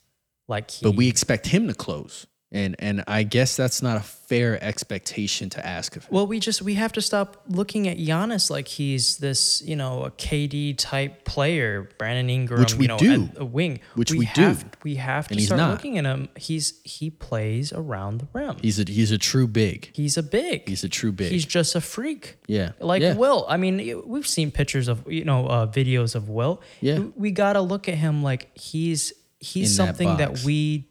[0.50, 0.84] like he.
[0.84, 5.50] But we expect him to close, and and I guess that's not a fair expectation
[5.50, 6.10] to ask of him.
[6.14, 10.04] Well, we just we have to stop looking at Giannis like he's this, you know,
[10.04, 13.28] a KD type player, Brandon Ingram, Which we you know, do.
[13.36, 13.80] a wing.
[13.96, 14.42] Which we do.
[14.42, 15.70] have, We have to start not.
[15.72, 16.28] looking at him.
[16.36, 18.56] He's he plays around the rim.
[18.62, 19.90] He's a he's a true big.
[19.94, 20.68] He's a big.
[20.68, 21.32] He's a true big.
[21.32, 22.36] He's just a freak.
[22.46, 22.70] Yeah.
[22.78, 23.14] Like Yeah.
[23.14, 23.46] Will.
[23.48, 26.62] I mean, we've seen pictures of you know uh, videos of Will.
[26.80, 27.00] Yeah.
[27.16, 30.44] We gotta look at him like he's he's In that something that, box.
[30.44, 30.88] we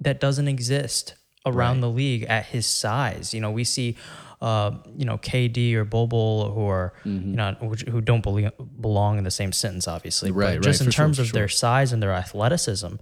[0.00, 3.34] that doesn't exist around the league at his size.
[3.34, 3.96] You know, we see.
[4.40, 7.30] Uh, you know, KD or Bol Bol, who are Mm-hmm.
[7.30, 7.56] you know
[7.90, 10.30] who don't belong belong in the same sentence, obviously.
[10.30, 12.94] Right, but just right, in sure, terms for of their size and their athleticism,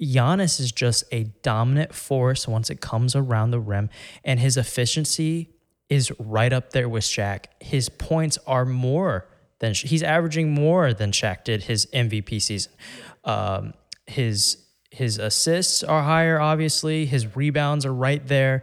[0.00, 3.90] Giannis is just a dominant force once it comes around the rim,
[4.24, 5.50] and his efficiency
[5.88, 7.46] is right up there with Shaq.
[7.60, 9.26] His points are more
[9.58, 12.70] than he's averaging more than Shaq did his MVP season.
[13.24, 13.74] Um,
[14.08, 17.06] his his assists are higher, obviously.
[17.06, 18.62] His rebounds are right there,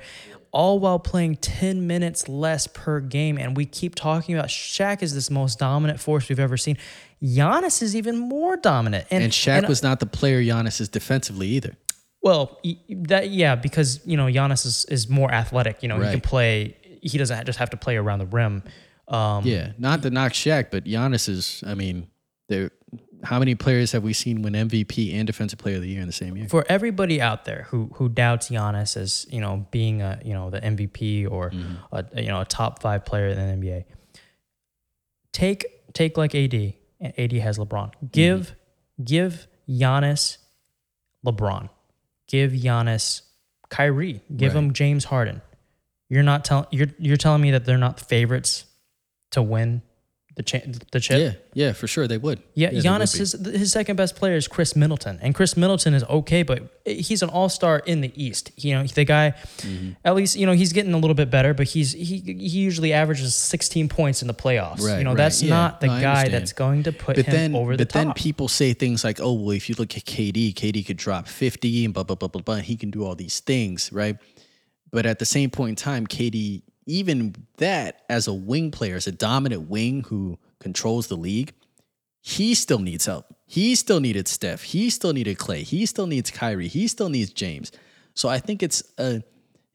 [0.52, 3.38] all while playing 10 minutes less per game.
[3.38, 6.78] And we keep talking about Shaq is this most dominant force we've ever seen.
[7.24, 9.08] Giannis is even more dominant.
[9.12, 11.78] and Shaq was not the player Giannis is defensively either.
[12.22, 15.84] well, that yeah, because you know Giannis is, is more athletic.
[15.84, 16.76] You know, he can play.
[17.02, 18.64] He doesn't just have to play around the rim.
[19.08, 21.64] Um, Yeah, not to knock Shaq, but Giannis is.
[21.66, 22.08] I mean,
[22.50, 22.72] there.
[23.26, 26.08] How many players have we seen win MVP and Defensive Player of the Year in
[26.08, 26.48] the same year?
[26.48, 30.50] For everybody out there who who doubts Giannis as you know being a you know
[30.50, 31.76] the MVP or mm-hmm.
[31.92, 33.86] a, you know a top five player in the NBA,
[35.32, 37.88] take take like AD and AD has LeBron.
[37.88, 38.08] Mm-hmm.
[38.12, 38.56] Give
[39.04, 40.38] give Giannis
[41.26, 41.70] LeBron.
[42.28, 43.22] Give Giannis
[43.70, 44.22] Kyrie.
[44.36, 44.64] Give Right.
[44.64, 45.42] him James Harden.
[46.10, 48.66] You're not telling you're you're telling me that they're not favorites
[49.32, 49.82] to win
[50.36, 50.60] the cha-
[50.92, 51.20] the chip.
[51.54, 52.42] Yeah, yeah, for sure they would.
[52.56, 56.04] Yeah, would Giannis is his second best player is Khris Middleton, and Khris Middleton is
[56.04, 58.52] okay, but he's an all star in the East.
[58.58, 59.92] You know, the guy, Mm-hmm.
[60.04, 62.92] at least you know he's getting a little bit better, but he's he he usually
[62.92, 64.82] averages 16 points in the playoffs.
[64.82, 65.50] Right, you know, right, that's yeah.
[65.52, 67.94] not the No, guy that's going to put But him then, over the top.
[67.94, 70.98] but then people say things like, "Oh, well, if you look at KD, KD could
[70.98, 72.56] drop 50 and blah blah blah blah blah.
[72.58, 74.18] He can do all these things, right?"
[74.92, 79.08] But at the same point in time, KD, even that as a wing player, as
[79.08, 81.54] a dominant wing who controls the league,
[82.22, 83.26] he still needs help.
[83.46, 84.64] He still needed Steph.
[84.64, 85.64] He still needed Clay.
[85.64, 86.68] He still needs Kyrie.
[86.68, 87.72] He still needs James.
[88.14, 89.24] So I think it's a,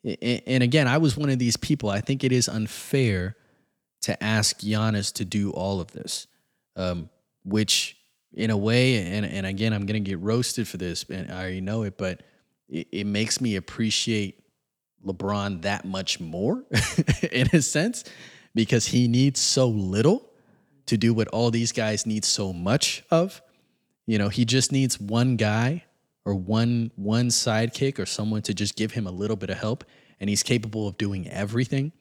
[0.03, 1.91] and again, I was one of these people.
[1.91, 3.37] I think it is unfair
[4.03, 6.27] to ask Giannis to do all of this,
[6.75, 7.11] um,
[7.45, 7.97] which
[8.33, 11.41] in a way, and, and again, I'm going to get roasted for this, and I
[11.41, 12.23] already know it, but
[12.69, 14.43] it, it makes me appreciate
[15.05, 16.65] LeBron that much more
[17.33, 18.05] in a sense
[18.55, 20.31] because he needs so little
[20.87, 23.41] to do what all these guys need so much of.
[24.07, 25.85] You know, he just needs one guy
[26.25, 29.85] or one one sidekick or someone to just give him a little bit of help,
[30.19, 31.93] and he's capable of doing everything.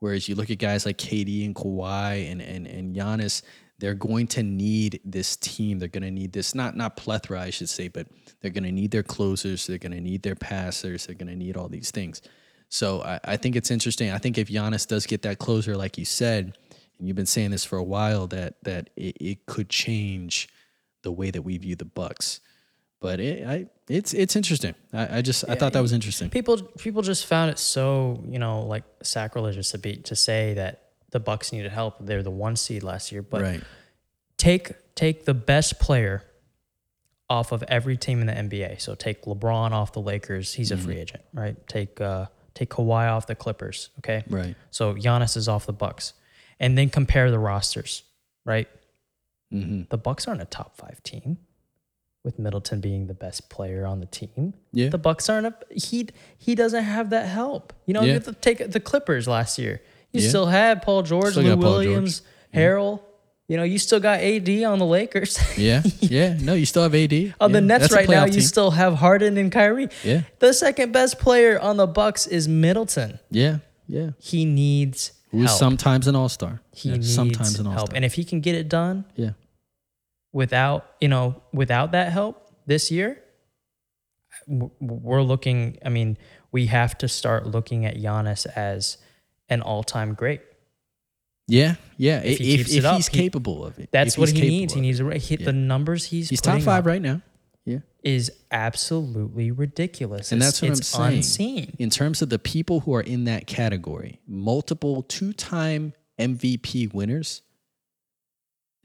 [0.00, 3.42] Whereas you look at guys like KD and Kawhi and and and Giannis,
[3.82, 5.80] they're going to need this team.
[5.80, 8.06] They're going to need this not not plethora, I should say, but
[8.40, 9.66] they're going to need their closers.
[9.66, 11.06] They're going to need their passers.
[11.06, 12.22] They're going to need all these things.
[12.68, 14.12] So I, I think it's interesting.
[14.12, 16.56] I think if Giannis does get that closer, like you said,
[16.96, 20.48] and you've been saying this for a while, that that it, it could change
[21.02, 22.38] the way that we view the Bucks.
[23.00, 24.76] But it, I, it's it's interesting.
[24.92, 26.30] I, I just I thought that was interesting.
[26.30, 30.81] people people just found it so you know like sacrilegious to be to say that
[31.12, 31.96] the Bucks needed help.
[32.00, 33.62] They're the one seed last year, but right.
[34.36, 36.24] take take the best player
[37.30, 38.80] off of every team in the NBA.
[38.80, 40.84] So take LeBron off the Lakers, he's a Mm-hmm.
[40.84, 41.68] free agent, right?
[41.68, 44.24] Take uh take Kawhi off the Clippers, okay?
[44.28, 44.54] Right.
[44.70, 46.12] So Giannis is off the Bucks.
[46.60, 48.02] And then compare the rosters,
[48.44, 48.68] right?
[49.52, 49.82] Mm-hmm.
[49.90, 51.38] The Bucks aren't a top 5 team
[52.24, 54.54] with Middleton being the best player on the team.
[54.72, 54.90] Yeah.
[54.90, 57.72] The Bucks aren't a he he doesn't have that help.
[57.86, 58.06] You know, Yeah.
[58.08, 59.80] you have to take the Clippers last year.
[60.12, 60.28] You Yeah.
[60.28, 61.86] still had Paul George, Still Lou Paul George.
[61.86, 62.22] Williams,
[62.54, 63.00] Harrell.
[63.48, 65.38] You know, you still got AD on the Lakers.
[65.58, 65.82] Yeah.
[66.00, 66.36] Yeah.
[66.40, 67.12] No, you still have AD.
[67.40, 69.88] on Yeah, the Nets that's right now, playoff you still have Harden and Kyrie.
[70.04, 70.22] Yeah.
[70.38, 73.18] The second best player on the Bucks is Middleton.
[73.30, 73.58] Yeah.
[73.88, 74.10] Yeah.
[74.18, 75.58] He needs Who's help.
[75.58, 76.60] sometimes an all star.
[76.74, 77.92] he yeah, needs sometimes an all help.
[77.94, 79.30] And if he can get it done Yeah.
[80.32, 83.18] without, you know, without that help this year,
[84.46, 86.16] we're looking, I mean,
[86.52, 88.96] we have to start looking at Giannis as
[89.48, 90.40] an all-time great.
[91.48, 91.74] Yeah.
[91.96, 92.20] Yeah.
[92.20, 93.90] If he if, if up, he's he- capable of it.
[93.92, 94.74] That's what he needs.
[94.74, 95.46] He needs to hit Yeah.
[95.46, 97.20] the numbers he's He's top five right now.
[97.64, 97.78] Yeah.
[98.02, 100.32] is absolutely ridiculous.
[100.32, 101.58] And It's- that's what I'm saying.
[101.66, 101.76] unseen.
[101.78, 107.42] In terms of the people who are in that category, multiple two-time MVP winners,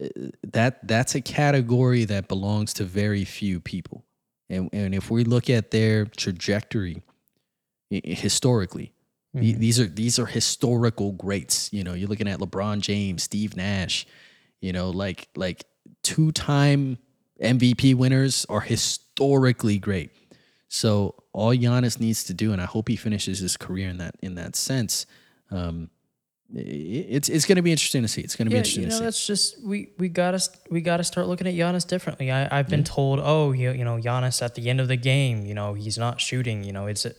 [0.04, 0.08] uh,
[0.44, 4.06] that that's a category that belongs to very few people.
[4.50, 7.02] And and if we look at their trajectory
[7.90, 8.94] historically,
[9.36, 9.60] Mm-hmm.
[9.60, 11.72] these are these are historical greats.
[11.74, 14.08] You know, you're looking at LeBron James, Steve Nash,
[14.62, 15.66] you know, like like
[16.04, 16.98] two-time
[17.42, 20.12] MVP winners are historically great.
[20.70, 24.16] So all Giannis needs to do, and I hope he finishes his career in that
[24.22, 25.06] in that sense.
[25.52, 25.90] Um,
[26.54, 28.22] it's it's going to be interesting to see.
[28.22, 29.04] It's going to be interesting you know, to see.
[29.04, 32.32] that's just we we gotta we gotta start looking at Giannis differently.
[32.32, 35.46] I I've been told, oh, you, you know, Giannis at the end of the game,
[35.46, 36.64] you know, he's not shooting.
[36.64, 37.14] You know, it's a,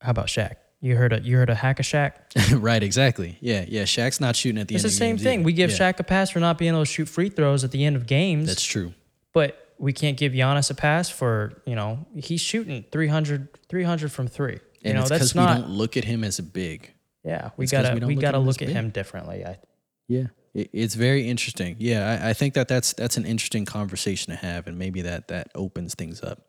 [0.00, 0.56] how about Shaq?
[0.82, 2.12] You heard a you heard a hack a Shaq?
[2.62, 3.36] right, exactly.
[3.40, 3.82] Yeah, yeah.
[3.82, 4.90] Shaq's not shooting at the It's end.
[4.90, 5.40] the of same thing.
[5.40, 5.46] either.
[5.46, 7.70] We give Yeah, Shaq a pass for not being able to shoot free throws at
[7.70, 8.94] the end of games, That's true.
[9.34, 14.26] but we can't give Giannis a pass for you know he's shooting 300, 300 from
[14.26, 14.54] three.
[14.54, 16.90] You And know it's that's because we don't look at him as a big.
[17.24, 18.74] yeah, we it's gotta we we, look gotta at look at big.
[18.76, 19.44] him differently.
[19.44, 19.58] I,
[20.08, 21.76] Yeah, it, it's very interesting.
[21.78, 25.28] Yeah, I, I think that that's that's an interesting conversation to have, and maybe that
[25.28, 26.40] that opens things up.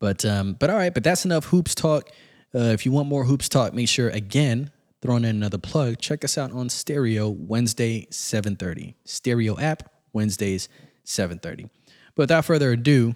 [0.00, 2.08] But um, but all right, but that's enough hoops talk.
[2.54, 4.70] Uh, if you want more hoops talk, make sure again
[5.02, 5.98] throwing in another plug.
[5.98, 8.96] Check us out on Stereo Wednesday seven thirty.
[9.04, 10.68] Stereo app Wednesdays
[11.04, 11.68] seven thirty.
[12.14, 13.14] But without further ado,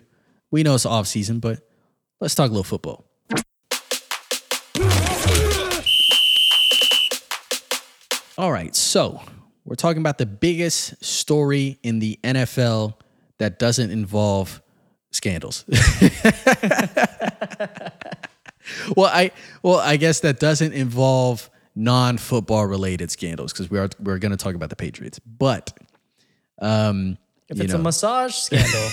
[0.50, 1.60] we know it's off season, but
[2.20, 3.04] let's talk a little football.
[8.38, 9.20] All right, so
[9.64, 12.94] we're talking about the biggest story in the NFL
[13.38, 14.62] that doesn't involve
[15.10, 15.64] scandals.
[18.96, 19.30] well, I
[19.62, 24.36] well, I guess that doesn't involve non-football related scandals because we are we're going to
[24.36, 25.18] talk about the Patriots.
[25.20, 25.72] But
[26.60, 27.16] um
[27.48, 27.80] If it's know.
[27.80, 28.88] a massage scandal,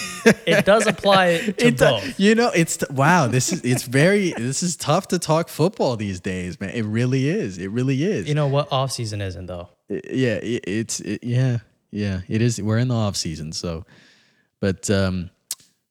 [0.45, 2.19] it does apply to It both.
[2.19, 3.27] you know, it's wow.
[3.27, 6.71] This is it's very this is tough to talk football these days, man.
[6.71, 7.57] It really is.
[7.57, 8.27] It really is.
[8.27, 9.69] You know what off season isn't though.
[9.89, 11.59] yeah, it, it's it, yeah,
[11.91, 12.21] yeah.
[12.27, 12.61] It is.
[12.61, 13.85] We're in the off season, so.
[14.61, 15.29] But um,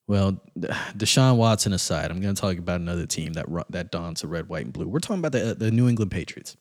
[0.08, 4.26] well, Deshaun Watson aside, I'm going to talk about another team that that dons the
[4.26, 4.88] red, white, and blue.
[4.88, 6.56] We're talking about the the New England Patriots,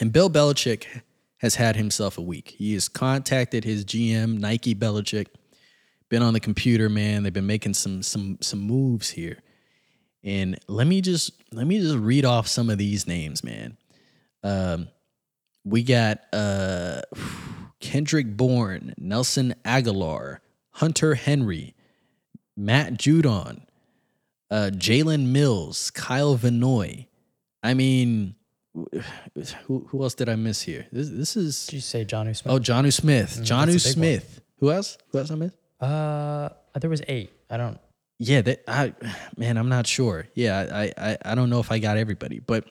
[0.00, 1.02] and Bill Belichick
[1.36, 2.54] has had himself a week.
[2.56, 5.26] He has contacted his GM Nike Belichick,
[6.08, 7.22] been on the computer, man.
[7.22, 9.38] They've been making some some some moves here,
[10.24, 13.76] and let me just let me just read off some of these names, man.
[14.42, 14.88] Um,
[15.62, 17.02] we got uh,
[17.80, 20.38] Kendrick Bourne, Nelson Agholor,
[20.70, 21.74] Hunter Henry,
[22.56, 23.62] Matt Judon,
[24.50, 27.06] uh, Jalen Mills, Kyle Van Noy.
[27.62, 28.34] I mean,
[29.66, 30.86] who, who else did I miss here?
[30.92, 32.52] This, this is Did you say Johnny Smith?
[32.54, 34.20] oh Jonnu Smith, Jonnu that's a big one.
[34.20, 34.40] Smith.
[34.58, 34.98] Who else?
[35.10, 35.56] Who else I missed?
[35.80, 36.48] Uh,
[36.80, 37.32] there was eight.
[37.50, 37.78] I don't.
[38.18, 38.94] Yeah, that I
[39.36, 40.28] man, I'm not sure.
[40.34, 42.64] Yeah, I, I I don't know if I got everybody, but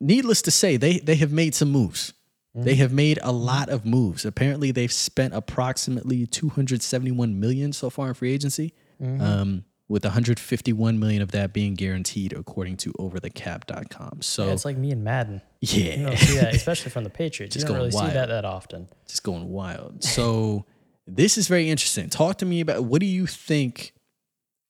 [0.00, 2.12] needless to say, they they have made some moves.
[2.58, 4.24] They have made a lot of moves.
[4.24, 11.22] Apparently, they've spent approximately 271 million so far in free agency, um, with 151 million
[11.22, 14.22] of that being guaranteed, according to OverTheCap.com.
[14.22, 15.42] So Yeah, it's like me and Madden.
[15.60, 17.54] yeah, You don't see that, especially from the Patriots.
[17.54, 18.10] Just you don't going really wild.
[18.10, 18.88] see that that often.
[19.06, 20.02] just going wild.
[20.02, 20.64] So
[21.06, 22.08] this is very interesting.
[22.10, 23.92] Talk to me about what do you think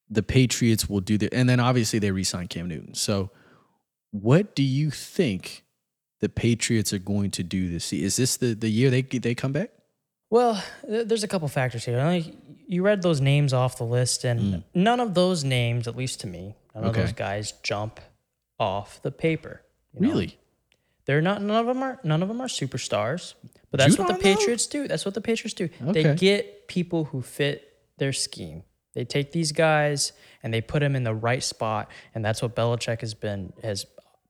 [0.09, 1.29] the Patriots will do there?
[1.31, 2.93] And then obviously they re-signed Cam Newton.
[2.93, 3.31] So
[4.11, 5.63] what do you think
[6.19, 7.91] the Patriots are going to do this?
[7.91, 9.71] Is this the, the year they they come back?
[10.29, 11.97] Well, there's a couple factors here.
[11.97, 12.33] Like,
[12.67, 16.27] you read those names off the list, and none of those names, at least to
[16.27, 17.99] me, none of those guys jump
[18.59, 19.61] off the paper.
[19.93, 20.09] you know?
[20.09, 20.37] Really?
[21.05, 21.41] They're not.
[21.41, 21.99] None of them are.
[22.03, 23.33] None of them are superstars.
[23.71, 24.15] But that's what the?
[24.15, 24.87] Patriots do.
[24.87, 25.69] That's what the Patriots do.
[25.81, 26.03] Okay.
[26.03, 28.63] They get people who fit their scheme.
[28.93, 30.11] They take these guys
[30.43, 33.85] and they put them in the right spot, and that's what Belichick has been has,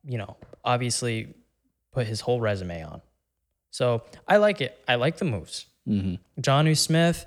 [0.06, 1.34] you know, obviously
[1.93, 3.02] put his whole resume on.
[3.71, 4.78] So I like it.
[4.88, 5.65] I like the moves.
[5.88, 6.41] Mm-hmm.
[6.41, 7.26] Jonnu Smith,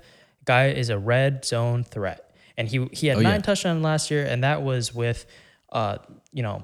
[0.51, 2.21] guy is a red zone threat,
[2.57, 3.47] and he he had Oh, nine yeah.
[3.49, 5.19] touchdowns last year, and that was with,
[5.79, 5.97] uh,
[6.37, 6.57] you know,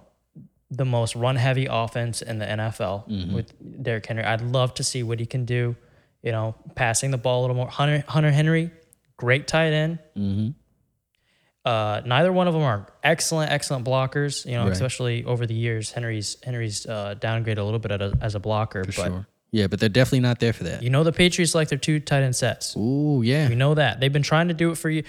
[0.81, 3.33] the most run heavy offense in the NFL Mm-hmm.
[3.35, 3.47] with
[3.83, 4.23] Derrick Henry.
[4.23, 5.75] I'd love to see what he can do.
[6.23, 7.69] You know, passing the ball a little more.
[7.79, 8.65] Hunter Hunter Henry,
[9.23, 9.99] great tight end.
[10.17, 10.49] Mm-hmm.
[11.65, 14.45] Uh, neither one of them are excellent, excellent blockers.
[14.45, 14.71] You know, Right.
[14.71, 18.39] especially over the years, Henry's Henry's uh, downgraded a little bit as a, as a
[18.39, 18.83] blocker.
[18.85, 19.27] For but sure.
[19.57, 20.83] Yeah, but they're definitely not there for that.
[20.83, 22.75] you know, the Patriots like their two tight end sets.
[22.77, 23.49] Ooh, yeah.
[23.49, 25.03] We know that they've been trying to do it for you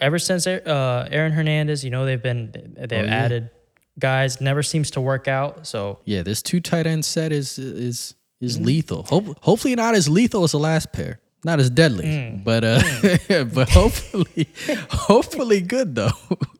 [0.00, 1.84] ever since uh, Aaron Hernandez.
[1.84, 3.24] You know they've been they've Oh, yeah.
[3.24, 3.50] added
[3.98, 4.40] guys.
[4.40, 5.66] Never seems to work out.
[5.66, 9.02] So Yeah, this two tight end set is is is lethal.
[9.08, 11.18] Hope, hopefully not as lethal as the last pair.
[11.44, 12.82] Not as deadly, but uh,
[13.54, 14.46] but hopefully,
[14.90, 16.10] hopefully good though.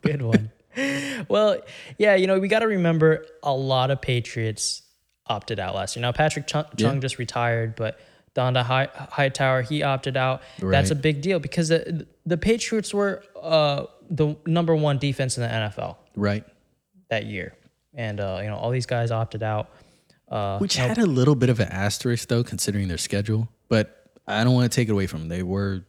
[0.01, 0.51] good one.
[1.29, 1.57] well,
[1.97, 4.81] yeah, you know we got to remember a lot of Patriots
[5.31, 6.01] opted out last year.
[6.01, 7.99] Now Patrick Chung, Chung just retired, but
[8.35, 10.41] Dont'a High, Hightower he opted out.
[10.59, 15.43] That's a big deal because the the Patriots were uh, the number one defense in
[15.43, 16.43] the NFL right.
[17.09, 17.55] that year,
[17.93, 19.69] and uh, you know all these guys opted out.
[20.29, 23.49] Uh, Which had a little bit of an asterisk though, considering their schedule.
[23.67, 25.29] But I don't want to take it away from them.
[25.29, 25.83] They were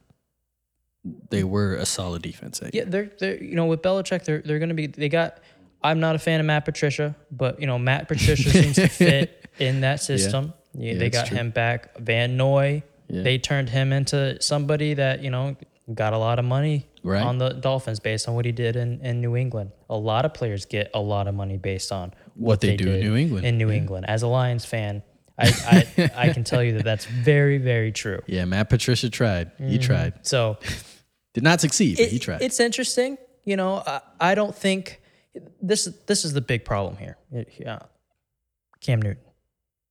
[1.30, 2.60] they were a solid defense.
[2.72, 5.38] Yeah, they're they're you know with Belichick they're they're gonna be they got.
[5.84, 9.48] I'm not a fan of Matt Patricia, but you know Matt Patricia seems to fit
[9.58, 10.52] in that system.
[10.74, 11.36] Yeah, Yeah, they got true.
[11.36, 11.98] him back.
[11.98, 13.22] Van Noy, Yeah.
[13.22, 15.56] they turned him into somebody that you know
[15.92, 17.20] got a lot of money Right.
[17.22, 19.72] on the Dolphins based on what he did in, in New England.
[19.90, 23.00] A lot of players get a lot of money based on What they do in
[23.00, 23.44] New England.
[23.44, 25.02] In New England, as a Lions fan,
[25.36, 25.46] I
[25.98, 28.20] I, I can tell you that that's very very true.
[28.28, 29.50] Yeah, Matt Patricia tried.
[29.58, 29.82] He mm-hmm.
[29.82, 30.24] tried.
[30.24, 30.58] So
[31.34, 32.40] Did not succeed, but he tried.
[32.42, 33.18] It's interesting.
[33.44, 35.01] You know, I, I don't think
[35.60, 37.16] this this is the big problem here.
[37.30, 37.80] It- yeah.
[38.80, 39.22] Cam Newton.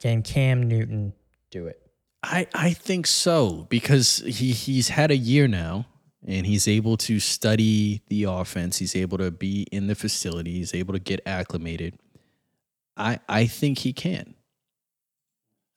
[0.01, 1.13] Can Cam Newton
[1.49, 1.79] do it?
[2.23, 5.85] I, I think so because he he's had a year now
[6.27, 8.77] and he's able to study the offense.
[8.77, 10.51] He's able to be in the facility.
[10.53, 11.97] He's able to get acclimated.
[12.97, 14.35] I I think he can.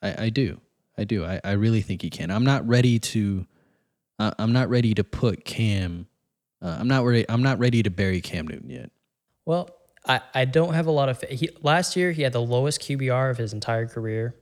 [0.02, 0.60] I, I do.
[0.98, 1.24] I do.
[1.24, 2.30] I, I really think he can.
[2.30, 3.46] I'm not ready to.
[4.18, 6.06] Uh, I'm not ready to put Cam.
[6.62, 7.24] Uh, I'm not ready.
[7.28, 8.90] I'm not ready to bury Cam Newton yet.
[9.46, 9.70] Well,
[10.06, 13.30] I, I don't have a lot of he last year he had the lowest QBR
[13.30, 14.34] of his entire career.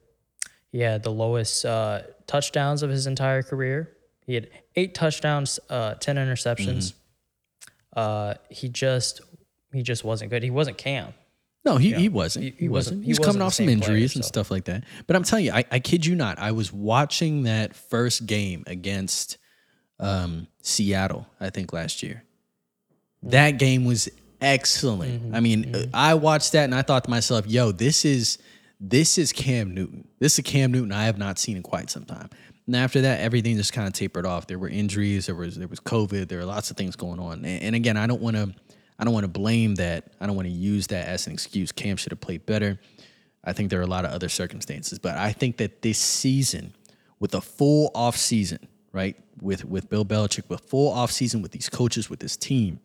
[0.71, 3.91] He had the lowest uh, touchdowns of his entire career.
[4.27, 6.95] He had eight touchdowns, uh, ten interceptions.
[7.95, 9.21] Uh, he just
[9.73, 10.43] he just wasn't good.
[10.43, 11.13] He wasn't Cam.
[11.65, 12.45] No, he, he wasn't.
[12.47, 13.03] He- He, wasn't.
[13.03, 14.83] he He's wasn't coming off some same player, injuries and stuff like that.
[15.07, 16.39] But I'm telling you, I, I kid you not.
[16.41, 19.39] I was watching that first game against
[20.01, 22.25] um, Seattle, I think last year.
[23.23, 24.09] That game was
[24.43, 25.23] excellent.
[25.23, 25.35] Mm-hmm.
[25.35, 28.39] I mean, uh, I watched that and I thought to myself, "Yo, this is
[28.81, 30.09] this is Cam Newton.
[30.19, 32.29] This is Cam Newton I have not seen in quite some time."
[32.67, 34.47] And after that, everything just kind of tapered off.
[34.47, 35.27] There were injuries.
[35.27, 36.29] There was there was COVID.
[36.29, 37.45] There were lots of things going on.
[37.45, 38.53] And, and again, I don't want to
[38.99, 40.13] I don't want to blame that.
[40.21, 41.73] I don't want to use that as an excuse.
[41.73, 42.79] Cam should have played better.
[43.45, 46.75] I think there are a lot of other circumstances, but I think that this season,
[47.19, 51.51] with a full off season, right, with with Bill Belichick, with full off season with
[51.51, 52.79] these coaches, with this team,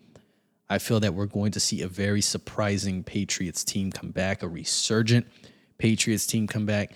[0.69, 4.47] I feel that we're going to see a very surprising Patriots team come back, a
[4.47, 5.25] resurgent
[5.77, 6.91] Patriots team come back.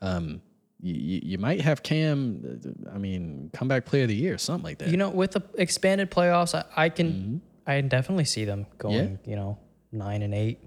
[0.00, 0.42] Um,
[0.80, 4.78] you, you, might have Cam, uh, I mean, comeback player of the year, something like
[4.78, 4.88] that.
[4.88, 9.18] You know, with the expanded playoffs, I, I can I can definitely see them going.
[9.24, 9.58] You know,
[9.90, 10.60] nine and eight,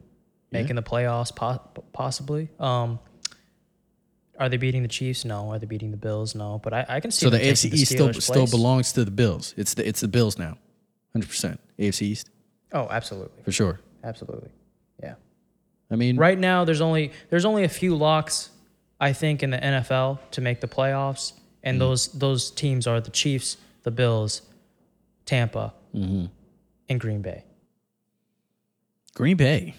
[0.51, 1.62] making the playoffs po-
[1.93, 2.49] possibly.
[2.60, 2.99] Um,
[4.39, 5.26] are they beating the Chiefs?
[5.26, 5.51] No.
[5.51, 6.34] Are they beating the Bills?
[6.34, 6.60] No.
[6.64, 9.53] But I, I can see so the AFC East still still belongs to the Bills.
[9.57, 10.57] It's the it's the Bills now,
[11.14, 11.60] hundred percent.
[11.78, 12.30] AFC East
[12.72, 13.80] Oh, absolutely, for sure.
[14.03, 14.49] absolutely,
[15.01, 15.15] yeah.
[15.91, 18.49] I mean, Right now, there's only there's only a few locks,
[18.99, 21.80] I think, in the NFL to make the playoffs, and Mm-hmm.
[21.80, 24.41] those those teams are the Chiefs, the Bills,
[25.26, 26.26] Tampa, Mm-hmm.
[26.89, 27.43] and Green Bay.
[29.15, 29.74] Green Bay.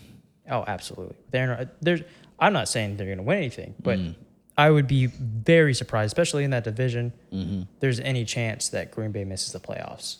[0.50, 1.16] Oh, absolutely.
[1.30, 2.00] They're not, there's.
[2.40, 4.14] I'm not saying they're going to win anything, but Mm.
[4.58, 7.12] I would be very surprised, especially in that division.
[7.32, 7.62] Mm-hmm.
[7.78, 10.16] There's any chance that Green Bay misses the playoffs.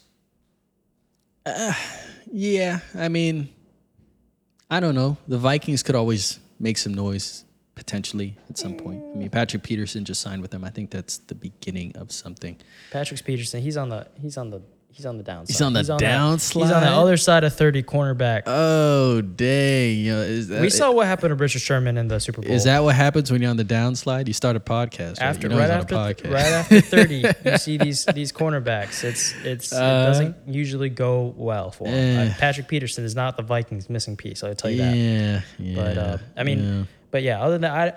[2.33, 3.49] Yeah, I mean,
[4.71, 5.17] I don't know.
[5.27, 9.03] The Vikings could always make some noise potentially at some point.
[9.15, 10.65] I mean, Patrick Peterson just signed with them.
[10.65, 12.57] I think that's the beginning of something.
[12.91, 14.63] Patrick Peterson, he's on the he's on the
[14.93, 15.53] he's on the downside.
[15.53, 18.43] He's on the that- He's on the other side of 30 cornerback.
[18.47, 19.97] Oh, dang!
[19.99, 22.51] You know, is that, we saw what happened to Richard Sherman in the Super Bowl.
[22.51, 24.27] Is that what happens when you're on the downslide?
[24.27, 25.21] You start a podcast.
[25.21, 25.23] Right?
[25.23, 26.33] after you know right on after a podcast.
[26.33, 31.35] right after 30 you see these these cornerbacks it's it's Uh, it doesn't usually go
[31.37, 32.31] well for him eh.
[32.31, 35.75] Uh, patrick peterson is not the vikings missing piece i'll tell you that yeah, yeah.
[35.77, 36.85] but uh, i mean yeah.
[37.11, 37.93] but yeah other than that i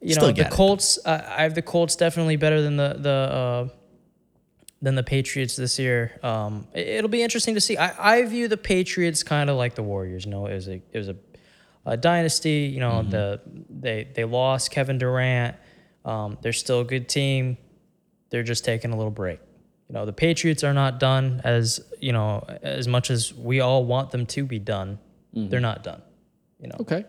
[0.00, 3.10] you Still know the colts uh, i have the colts definitely better than the the
[3.10, 3.68] uh
[4.82, 6.18] than the Patriots this year.
[6.22, 7.76] Um, it- it'll be interesting to see.
[7.76, 10.24] I, I view the Patriots kind of like the Warriors.
[10.24, 11.16] You know, it was a it was a,
[11.86, 12.70] a dynasty.
[12.72, 13.10] You know, Mm-hmm.
[13.10, 15.56] the they they lost Kevin Durant.
[16.04, 17.58] Um, they're still a good team.
[18.30, 19.40] They're just taking a little break.
[19.88, 23.84] You know, the Patriots are not done as you know as much as we all
[23.84, 24.98] want them to be done.
[25.34, 25.48] Mm-hmm.
[25.50, 26.00] They're not done.
[26.60, 27.04] You know, okay.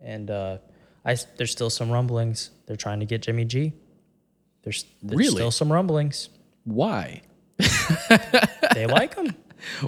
[0.00, 0.58] and uh,
[1.04, 2.50] I there's still some rumblings.
[2.66, 3.72] They're trying to get Jimmy G.
[4.62, 5.34] There's, there's Really?
[5.36, 6.28] still some rumblings.
[6.74, 7.22] Why?
[8.74, 9.34] They like him.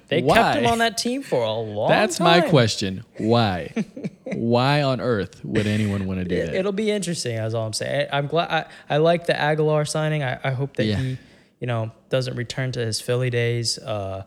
[0.08, 0.58] They kept Why?
[0.58, 1.98] him on that team for a long time.
[2.00, 2.42] That's time.
[2.42, 3.04] my question.
[3.18, 3.72] Why?
[4.24, 6.54] Why on earth would anyone want to do that?
[6.54, 7.36] It'll be interesting.
[7.36, 8.08] That's all I'm saying.
[8.12, 8.50] I- I'm glad.
[8.50, 10.22] I, I like the Agholor signing.
[10.22, 10.96] I, I hope that Yeah.
[10.96, 11.18] he,
[11.60, 13.78] you know, doesn't return to his Philly days.
[13.78, 14.24] Uh,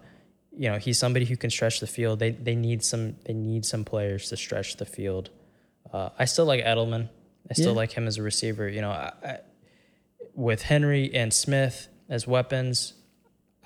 [0.57, 2.19] you know, he's somebody who can stretch the field.
[2.19, 5.29] They they need some they need some players to stretch the field.
[5.93, 7.09] Uh, I still like Edelman.
[7.49, 7.77] I still Yeah.
[7.77, 8.67] like him as a receiver.
[8.69, 9.37] You know, I, I,
[10.33, 12.93] with Henry and Smith as weapons,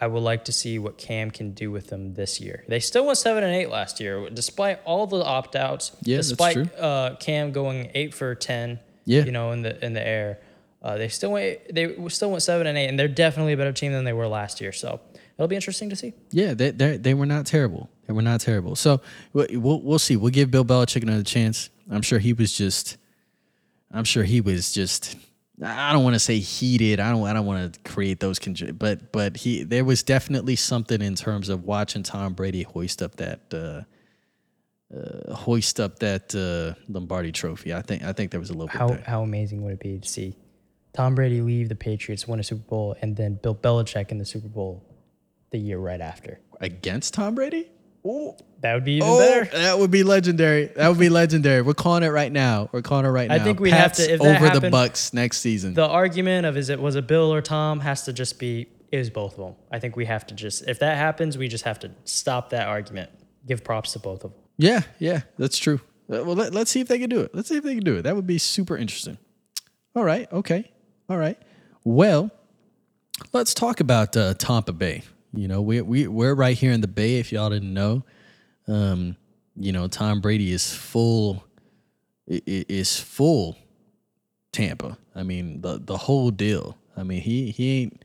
[0.01, 2.63] I would like to see what Cam can do with them this year.
[2.67, 5.91] They still went seven and eight last year, despite all the opt outs.
[6.03, 6.65] Yeah, that's despite true.
[6.77, 8.79] Uh, Cam going eight for ten.
[9.05, 9.25] Yeah.
[9.25, 10.39] you know, in the in the air,
[10.83, 13.73] uh, they still went they still went seven and eight, and they're definitely a better
[13.73, 14.71] team than they were last year.
[14.71, 15.01] So
[15.37, 16.13] it'll be interesting to see.
[16.31, 17.89] Yeah, they they they were not terrible.
[18.07, 18.75] They were not terrible.
[18.75, 19.01] So
[19.33, 20.15] we- we'll we'll see.
[20.15, 21.69] We'll give Bill Belichick another chance.
[21.91, 22.97] I'm sure he was just.
[23.91, 25.17] I'm sure he was just.
[25.61, 26.99] I don't want to say heated.
[26.99, 27.25] I don't.
[27.25, 28.39] I don't want to create those.
[28.39, 33.01] Conj- but but he there was definitely something in terms of watching Tom Brady hoist
[33.01, 33.41] up that.
[33.53, 33.81] Uh,
[34.91, 37.75] uh, hoist up that uh, Lombardi Trophy.
[37.75, 39.03] I think I think there was a little bit How there.
[39.05, 40.35] how amazing would it be to see
[40.93, 44.25] Tom Brady leave the Patriots, win a Super Bowl, and then Bill Belichick in the
[44.25, 44.83] Super Bowl
[45.51, 46.39] the year right after?
[46.59, 47.69] against Tom Brady.
[48.61, 49.45] That would be even Oh, better.
[49.57, 50.67] that would be legendary.
[50.75, 51.61] That would be legendary.
[51.61, 52.69] We're calling it right now.
[52.71, 53.35] We're calling it right now.
[53.35, 55.73] I think we have to- if that over the Bucs next season.
[55.73, 58.97] The argument of is it was it Bill or Tom has to just be it
[58.97, 59.55] was both of them.
[59.71, 62.67] I think we have to just if that happens, we just have to stop that
[62.67, 63.11] argument.
[63.47, 64.39] Give props to both of them.
[64.57, 65.79] yeah, yeah, that's true.
[66.11, 67.33] Uh, Well, let, let's see if they can do it.
[67.35, 68.01] Let's see if they can do it.
[68.01, 69.17] That would be super interesting.
[69.95, 70.31] All right.
[70.33, 70.71] Okay.
[71.09, 71.37] All right.
[71.83, 72.31] Well,
[73.31, 75.03] let's talk about uh, Tampa Bay.
[75.33, 77.17] You know, we we we're right here in the Bay.
[77.17, 78.03] If y'all didn't know,
[78.67, 79.15] um,
[79.55, 81.43] you know, Tom Brady is full
[82.27, 83.57] is full
[84.51, 84.97] Tampa.
[85.15, 86.77] I mean, the the whole deal.
[86.97, 88.03] I mean, he he ain't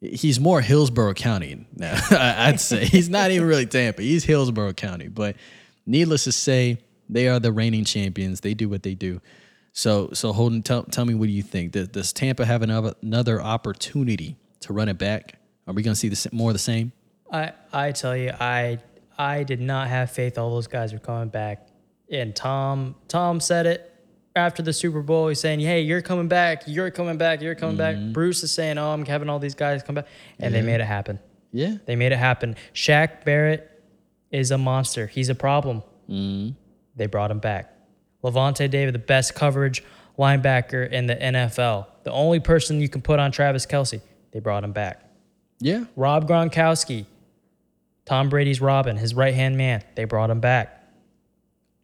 [0.00, 1.98] he's more Hillsborough County now.
[2.10, 4.02] I'd say he's not even really Tampa.
[4.02, 5.08] He's Hillsborough County.
[5.08, 5.36] But
[5.86, 8.40] needless to say, they are the reigning champions.
[8.40, 9.20] They do what they do.
[9.72, 11.72] So, so Holden, tell, tell me what do you think?
[11.72, 15.38] Does, does Tampa have another another opportunity to run it back?
[15.66, 16.92] Are we going to see the, more of the same?
[17.30, 18.78] I I tell you, I
[19.16, 21.68] I did not have faith all those guys were coming back.
[22.10, 23.90] And Tom Tom said it
[24.36, 25.28] after the Super Bowl.
[25.28, 26.64] He's saying, "Hey, you're coming back.
[26.66, 27.40] You're coming back.
[27.40, 28.12] You're coming back." Mm-hmm.
[28.12, 30.06] Bruce is saying, "Oh, I'm having all these guys come back,"
[30.38, 31.18] and they made it happen.
[31.54, 31.76] Yeah.
[31.86, 32.56] They made it happen.
[32.74, 33.70] Shaq Barrett
[34.32, 35.06] is a monster.
[35.06, 35.84] He's a problem.
[36.10, 36.56] Mm-hmm.
[36.96, 37.72] They brought him back.
[38.24, 39.84] Lavonte David, the best coverage
[40.18, 41.86] linebacker in the NFL.
[42.02, 44.00] The only person you can put on Travis Kelce.
[44.32, 45.03] They brought him back.
[45.64, 45.84] Yeah.
[45.96, 47.06] Rob Gronkowski,
[48.04, 49.82] Tom Brady's Robin, his right hand man.
[49.94, 50.84] They brought him back.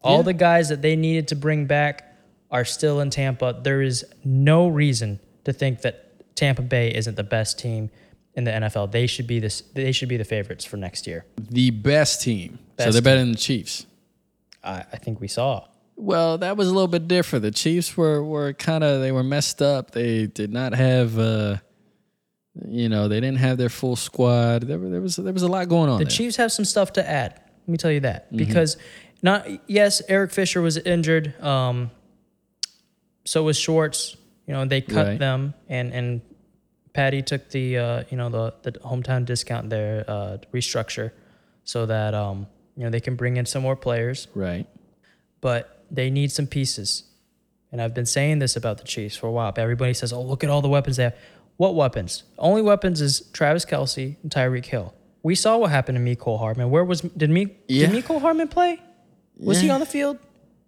[0.03, 0.21] All Yeah.
[0.21, 2.15] the guys that they needed to bring back
[2.51, 3.59] are still in Tampa.
[3.63, 7.89] There is no reason to think that Tampa Bay isn't the best team
[8.35, 8.85] in the NFL.
[8.91, 9.61] They should be this.
[9.73, 11.25] They should be the favorites for next year.
[11.49, 12.59] The best team.
[12.77, 13.87] so they're better than the Chiefs.
[14.63, 15.65] I, I think we saw.
[15.95, 17.41] Well, that was a little bit different.
[17.41, 19.89] The Chiefs were were kind of they were messed up.
[19.91, 21.57] They did not have uh
[22.67, 24.63] you know, they didn't have their full squad.
[24.63, 26.11] There, there was there was a lot going on The there.
[26.11, 27.39] Chiefs have some stuff to add.
[27.61, 28.37] Let me tell you that Mm-hmm.
[28.37, 28.77] because
[29.23, 31.33] not yes, Eric Fisher was injured.
[31.41, 31.91] Um,
[33.25, 34.17] so was Schwartz.
[34.47, 35.19] You know they cut Right.
[35.19, 36.21] them, and and
[36.93, 41.11] Patty took the uh, you know the the hometown discount there uh, restructure,
[41.63, 44.65] so that um you know they can bring in some more players, right.
[45.39, 47.03] but they need some pieces.
[47.71, 49.51] And I've been saying this about the Chiefs for a while.
[49.53, 51.15] But everybody says, "Oh, look at all the weapons they have."
[51.57, 52.23] What weapons?
[52.37, 54.93] Only weapons is Travis Kelce and Tyreek Hill.
[55.23, 56.69] We saw what happened to Mecole Hardman.
[56.71, 57.87] Where was did me Yeah.
[57.91, 58.79] did Hardman play?
[59.37, 60.17] Was he on the field?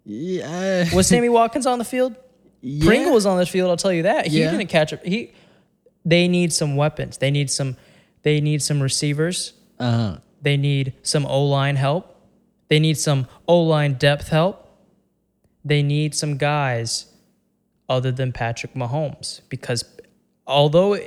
[0.04, 0.94] Yeah.
[0.94, 2.14] Was Sammy Watkins on the field?
[2.60, 2.84] yeah.
[2.86, 3.70] Pringle was on the field.
[3.70, 4.26] I'll tell you that.
[4.28, 4.50] He Yeah.
[4.50, 5.00] didn't catch it.
[5.04, 5.32] He.
[6.04, 7.18] They need some weapons.
[7.18, 7.76] They need some.
[8.22, 9.54] They need some receivers.
[9.78, 10.18] Uh-huh.
[10.42, 12.14] They need some O line help.
[12.68, 14.68] They need some O line depth help.
[15.64, 17.06] They need some guys
[17.88, 19.84] other than Patrick Mahomes because
[20.46, 20.98] although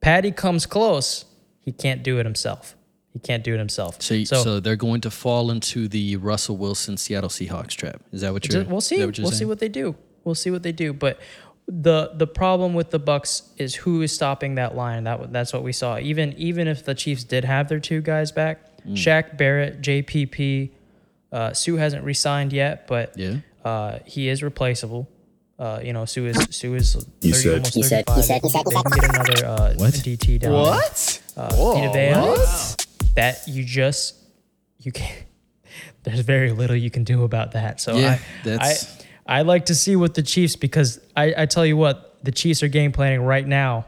[0.00, 1.24] Patty comes close,
[1.60, 2.76] he can't do it himself.
[3.12, 4.00] He can't do it himself.
[4.00, 8.00] So, so, they're going to fall into the Russell Wilson Seattle Seahawks trap.
[8.12, 8.62] Is that what you're?
[8.64, 9.04] we'll see.
[9.04, 9.96] We'll see what they do.
[10.24, 10.92] We'll see what they do.
[10.92, 11.18] But
[11.66, 15.04] the the problem with the Bucs is who is stopping that line.
[15.04, 15.98] That that's what we saw.
[15.98, 18.92] Even even if the Chiefs did have their two guys back, Mm.
[18.96, 20.70] Shaq Barrett, JPP,
[21.32, 23.36] uh, Suh hasn't re-signed yet, but Yeah.
[23.62, 25.06] uh, he is replaceable.
[25.60, 28.16] Uh, you know, Suh is Suh is 30, He said- almost he 35.
[28.16, 29.92] he said- said- They can get another uh, What?
[29.92, 30.52] DT down.
[30.52, 31.22] What?
[31.36, 34.14] Uh, Vita Vea, That you just
[34.78, 35.12] you can.
[36.04, 37.78] There's very little you can do about that.
[37.80, 38.96] So Yeah, I, that's-
[39.28, 42.32] I I like to see what the Chiefs because I, I tell you what the
[42.32, 43.84] Chiefs are game planning right now,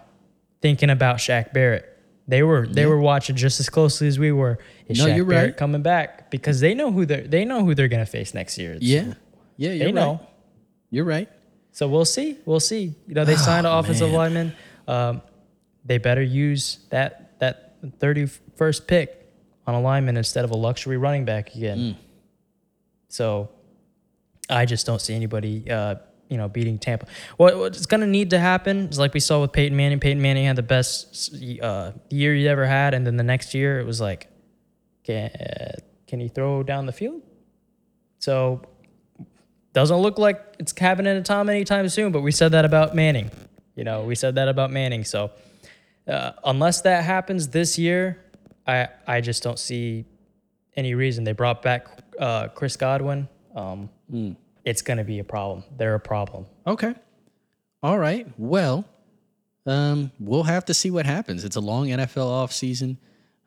[0.61, 1.89] thinking about Shaq Barrett.
[2.29, 4.59] They were they were watching just as closely as we were.
[4.89, 5.57] Is No, Shaq you're Barrett right.
[5.57, 8.77] coming back because they know who they they know who they're gonna face next year.
[8.81, 9.15] Yeah.
[9.57, 9.71] Yeah.
[9.71, 9.95] You're they right.
[9.95, 10.21] know.
[10.91, 11.29] You're right.
[11.73, 12.39] So we'll see.
[12.45, 12.95] We'll see.
[13.09, 14.17] You know, they signed an offensive Oh, man.
[14.19, 14.57] lineman.
[14.87, 15.23] Um,
[15.85, 19.19] they better use that that thirty first pick
[19.67, 21.79] on a lineman instead of a luxury running back again.
[21.79, 21.97] Mm.
[23.09, 23.51] So
[24.51, 25.97] I just don't see anybody, uh,
[26.29, 27.07] you know, beating Tampa.
[27.37, 30.01] What, what's going to need to happen is like we saw with Peyton Manning.
[30.01, 33.81] Peyton Manning had the best uh, year he ever had, and then the next year
[33.81, 34.29] it was like,
[35.05, 35.31] can
[36.07, 37.23] can he throw down the field?
[38.19, 38.63] So
[39.73, 42.13] doesn't look like it's happening to Tom anytime soon.
[42.13, 43.31] But we said that about Manning.
[43.75, 45.05] You know, we said that about Manning.
[45.05, 45.31] So
[46.07, 48.23] uh, unless that happens this year,
[48.67, 50.05] I I just don't see
[50.77, 51.25] any reason.
[51.25, 51.87] They brought back
[52.19, 53.29] uh, Chris Godwin.
[53.55, 53.89] Um,
[54.65, 55.65] It's going to be a problem.
[55.77, 56.47] They're a problem.
[56.67, 56.95] Okay.
[57.83, 58.27] All right.
[58.39, 58.85] Well,
[59.67, 61.45] um, we'll have to see what happens.
[61.45, 62.97] It's a long NFL offseason.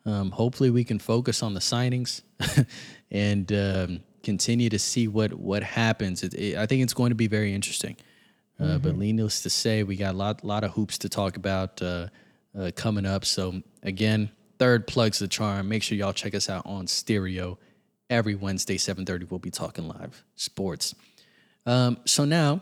[0.06, 2.22] Um, hopefully, we can focus on the signings
[3.12, 6.24] and um, continue to see what what happens.
[6.24, 7.96] It, it- I think it's going to be very interesting.
[8.60, 11.82] Uh, But needless to say, we got a lot lot of hoops to talk about
[11.82, 12.08] uh,
[12.58, 13.24] uh, coming up.
[13.26, 15.68] So again, third plugs the charm.
[15.68, 17.58] Make sure y'all check us out on stereo
[18.10, 19.26] every Wednesday, seven thirty.
[19.30, 20.96] We'll be talking live sports.
[21.66, 22.62] Um, so now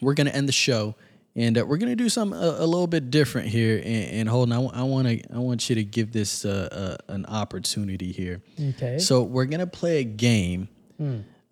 [0.00, 0.94] we're gonna end the show,
[1.34, 3.76] and uh, we're gonna do something a, a little bit different here.
[3.78, 7.12] And, and hold on, I want to I want you to give this uh, uh,
[7.12, 8.42] an opportunity here.
[8.60, 8.98] Okay.
[8.98, 10.68] So we're gonna play a game.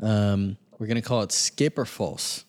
[0.03, 2.45] Um, we're gonna call it Skip or False.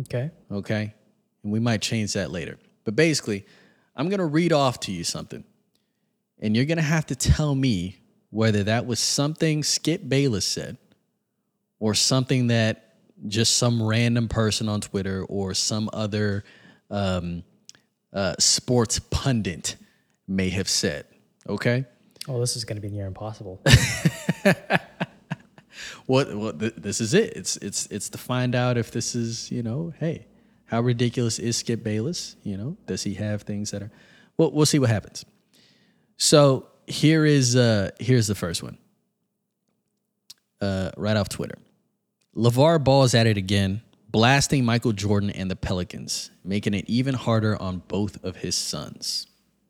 [0.00, 0.30] Okay.
[0.50, 0.94] Okay,
[1.42, 2.58] and we might change that later.
[2.84, 3.44] But basically,
[3.96, 5.44] I'm gonna read off to you something,
[6.40, 7.98] and you're gonna have to tell me
[8.30, 10.78] whether that was something Skip Bayless said,
[11.78, 12.87] or something that
[13.26, 16.44] just some random person on Twitter or some other
[16.90, 17.42] um,
[18.12, 19.76] uh, sports pundit
[20.26, 21.06] may have said.
[21.48, 21.84] Okay.
[22.28, 23.60] Oh, this is going to be near impossible.
[26.08, 26.34] What?
[26.34, 27.34] Well, th- this is it.
[27.36, 30.26] It's it's it's to find out if this is you know, hey,
[30.64, 32.34] how ridiculous is Skip Bayless?
[32.42, 33.90] You know, does he have things that are?
[34.38, 35.26] Well, we'll see what happens.
[36.16, 38.78] So here is uh here's the first one.
[40.62, 41.58] Uh, right off Twitter,
[42.38, 47.14] LaVar Ball is at it again, blasting Michael Jordan and the Pelicans, making it even
[47.14, 49.26] harder on both of his sons.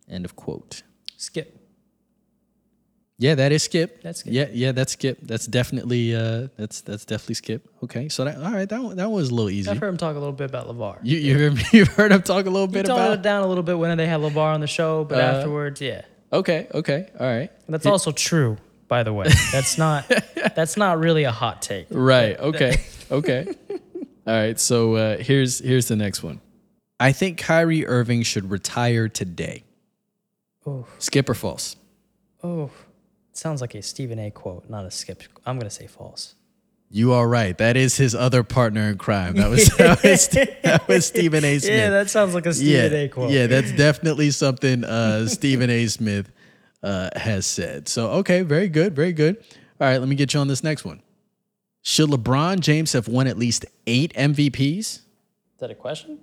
[0.09, 0.83] End of quote.
[1.17, 1.55] Skip.
[3.21, 4.03] Yeah, that is Skip.
[4.03, 4.33] That's Skip.
[4.33, 5.19] Yeah, yeah, that's Skip.
[5.23, 7.69] That's definitely uh that's that's definitely Skip.
[7.83, 8.09] Okay.
[8.11, 9.71] So that all right, that one, that was a little easy.
[9.71, 10.99] I've heard him talk a little bit about LaVar.
[11.03, 13.47] You you heard, you heard him talk a little bit toned about it down a
[13.49, 16.03] little bit when they had LaVar on the show, but Uh, afterwards, yeah.
[16.33, 17.09] Okay, okay.
[17.19, 17.51] All right.
[17.69, 18.59] That's also true,
[18.89, 19.29] by the way.
[19.53, 20.11] That's not
[20.57, 21.87] that's not really a hot take.
[21.91, 22.39] Right.
[22.39, 22.77] Okay.
[23.11, 23.47] Okay.
[24.27, 24.61] all right.
[24.61, 26.43] So uh here's here's the next one.
[27.01, 29.65] I think Kyrie Irving should retire today.
[30.67, 31.77] Oh, Skip or false?
[32.43, 32.71] oh.
[33.33, 35.23] Sounds like a Stephen A quote, not a skip.
[35.47, 36.35] I'm gonna say false.
[36.91, 37.57] You are right.
[37.57, 39.37] That is his other partner in crime.
[39.37, 40.29] That was that was,
[40.63, 41.59] that was Stephen A.
[41.59, 41.73] Smith.
[41.73, 43.31] Yeah, that sounds like a Stephen yeah, A quote.
[43.31, 45.87] Yeah, that's definitely something uh, Stephen A.
[45.87, 46.33] Smith
[46.83, 47.89] uh, has said.
[47.89, 49.37] So, okay, very good, very good.
[49.81, 51.03] All right, let me get you on this next one.
[51.83, 54.79] Should LeBron James have won at least eight MVPs?
[54.79, 55.03] Is
[55.59, 56.19] that a question?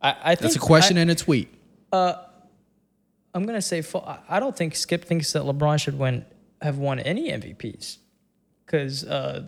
[0.00, 1.48] I, I think That's a question I, and a tweet.
[1.92, 2.14] Uh,
[3.34, 3.82] I'm gonna say
[4.28, 6.24] I don't think Skip thinks that LeBron should win
[6.60, 7.98] have won any MVPs
[8.66, 9.46] because uh,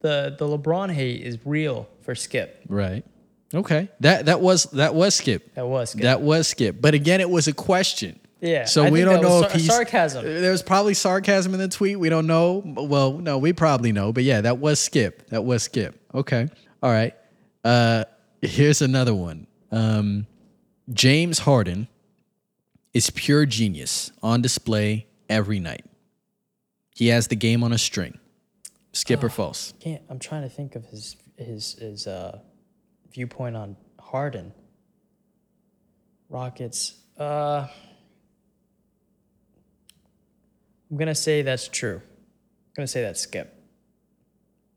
[0.00, 2.62] the the LeBron hate is real for Skip.
[2.68, 3.04] Right.
[3.54, 3.88] Okay.
[4.00, 5.54] That that was that was Skip.
[5.54, 6.02] That was Skip.
[6.02, 6.80] That was Skip.
[6.80, 8.18] But again, it was a question.
[8.42, 10.24] Yeah, So I we don't know if sar- he's sarcasm.
[10.24, 11.98] There was probably sarcasm in the tweet.
[12.00, 12.60] We don't know.
[12.64, 14.12] Well, no, we probably know.
[14.12, 15.28] But yeah, that was Skip.
[15.28, 15.96] That was Skip.
[16.12, 16.48] Okay.
[16.82, 17.14] All right.
[17.64, 18.04] Uh,
[18.40, 19.46] here's another one.
[19.70, 20.26] Um,
[20.92, 21.86] James Harden
[22.92, 25.84] is pure genius on display every night.
[26.96, 28.18] He has the game on a string.
[28.92, 29.72] Skip or false?
[29.78, 30.02] Can't.
[30.10, 32.40] I'm trying to think of his his his uh,
[33.14, 34.52] viewpoint on Harden.
[36.28, 36.98] Rockets.
[37.16, 37.68] Uh,
[40.92, 41.96] I'm gonna say that's true.
[41.96, 43.52] I'm gonna say that's Skip.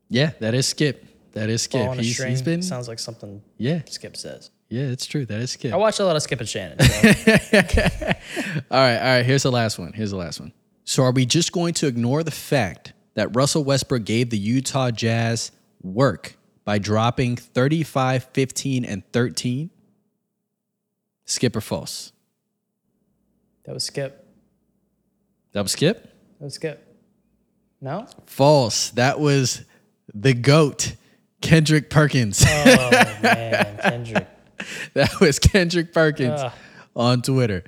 [0.08, 1.04] Yeah, that is Skip.
[1.32, 1.92] That is Skip.
[1.96, 2.62] He's, string he's been.
[2.62, 4.50] sounds like something Yeah, Skip says.
[4.70, 5.26] yeah, it's true.
[5.26, 5.74] That is Skip.
[5.74, 6.78] I watch a lot of Skip and Shannon.
[6.80, 6.86] So.
[8.70, 9.26] All right, all right.
[9.26, 9.92] Here's the last one.
[9.92, 10.52] Here's the last one.
[10.84, 14.90] So, are we just going to ignore the fact that Russell Westbrook gave the Utah
[14.90, 15.52] Jazz
[15.82, 19.70] work by dropping 35, 15, and 13?
[21.26, 22.12] Skip or false?
[23.64, 24.25] that was Skip.
[25.56, 26.02] That was Skip?
[26.38, 26.86] That was Skip.
[27.80, 28.06] No.
[28.26, 28.90] False.
[28.90, 29.64] That was
[30.12, 30.94] the GOAT,
[31.40, 32.44] Kendrick Perkins.
[32.46, 32.90] Oh
[33.22, 34.28] man, Kendrick.
[34.92, 36.52] that was Kendrick Perkins Ugh.
[36.94, 37.64] on Twitter.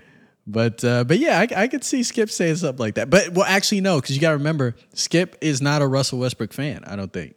[0.46, 3.08] But uh, but yeah, I, I could see Skip saying something like that.
[3.08, 6.52] But well, actually no, because you got to remember, Skip is not a Russell Westbrook
[6.52, 6.84] fan.
[6.86, 7.36] I don't think.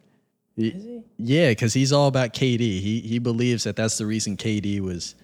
[0.58, 1.02] Is he?
[1.16, 2.58] Yeah, because he's all about KD.
[2.58, 5.14] He he believes that that's the reason KD was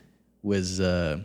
[0.43, 1.21] was uh,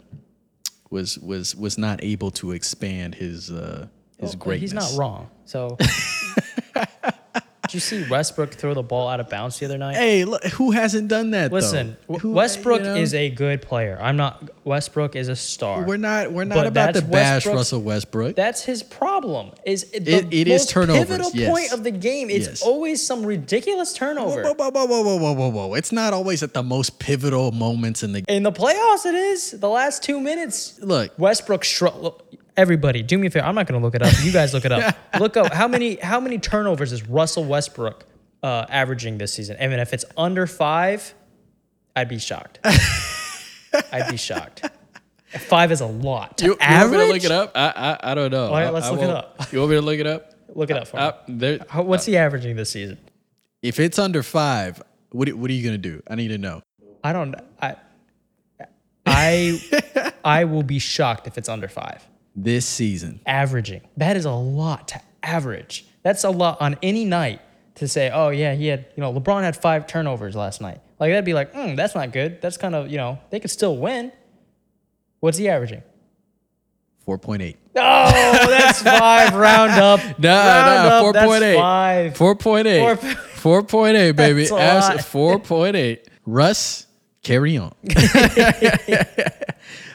[0.94, 3.88] was was was not able to expand his uh,
[4.18, 4.72] his Well, greatness.
[4.72, 5.30] He's not wrong.
[5.46, 5.78] So.
[7.74, 9.96] Did you see Westbrook throw the ball out of bounds the other night?
[9.96, 11.52] Hey, look, who hasn't done that?
[11.52, 12.96] Listen, Who- Westbrook you know?
[12.96, 13.98] is a good player.
[14.00, 14.48] I'm not.
[14.64, 15.84] Westbrook is a star.
[15.84, 16.32] We're not.
[16.32, 18.36] We're not But about to bash Russell Westbrook.
[18.36, 19.54] That's his problem.
[19.66, 21.50] Is It- it is turnovers, Pivotal yes.
[21.50, 22.30] point of the game.
[22.30, 22.62] It's Yes.
[22.62, 24.44] always some ridiculous turnover.
[24.44, 25.74] Whoa, whoa, whoa, whoa, whoa, whoa, whoa, whoa!
[25.74, 29.50] It's not always at the most pivotal moments in the In the playoffs, it is
[29.50, 30.76] the last two minutes.
[30.80, 31.12] look.
[31.18, 32.22] Westbrook shrug.
[32.56, 33.46] Everybody, do me a favor.
[33.46, 34.14] I'm not going to look it up.
[34.24, 34.96] You guys look it up.
[35.20, 38.06] look up how many how many turnovers is Russell Westbrook
[38.44, 39.58] uh, averaging this season?
[39.60, 41.14] I mean, if it's under five,
[41.96, 42.60] I'd be shocked.
[43.92, 44.70] I'd be shocked.
[45.30, 46.38] Five is a lot.
[46.38, 47.54] To You, you want me to look it up?
[47.56, 48.46] I I, I don't know.
[48.48, 49.52] All right, let's I look it up.
[49.52, 50.30] You want me to look it up?
[50.56, 51.02] Look it up for me.
[51.02, 53.00] Uh, there, How, what's he averaging this season?
[53.64, 56.04] if it's under five, what what are you gonna do?
[56.08, 56.62] I need to know.
[57.04, 57.34] I don't.
[57.60, 57.76] I.
[59.08, 60.14] I.
[60.24, 62.08] I will be shocked if it's under five.
[62.36, 63.82] This season, Averaging.
[63.98, 65.86] That is a lot to average.
[66.02, 67.42] That's a lot on any night
[67.76, 68.88] to say, oh yeah, he had.
[68.96, 70.82] You know, LeBron had five turnovers last night.
[71.00, 72.42] Like that'd be like, mm, that's not good.
[72.42, 74.12] That's kind of you know they could still win.
[75.20, 75.84] What's he averaging?
[77.06, 77.58] four point eight.
[77.76, 79.34] Oh, that's five.
[79.36, 80.00] Round up.
[80.20, 81.56] No, Round no, up, four that's point eight.
[81.58, 82.18] Five.
[82.18, 83.00] Four point eight.
[83.00, 83.14] Four-
[83.44, 84.46] Four point eight, baby.
[84.46, 85.06] That's.
[85.06, 86.08] Four point eight.
[86.26, 86.88] Russ,
[87.24, 87.74] carry on.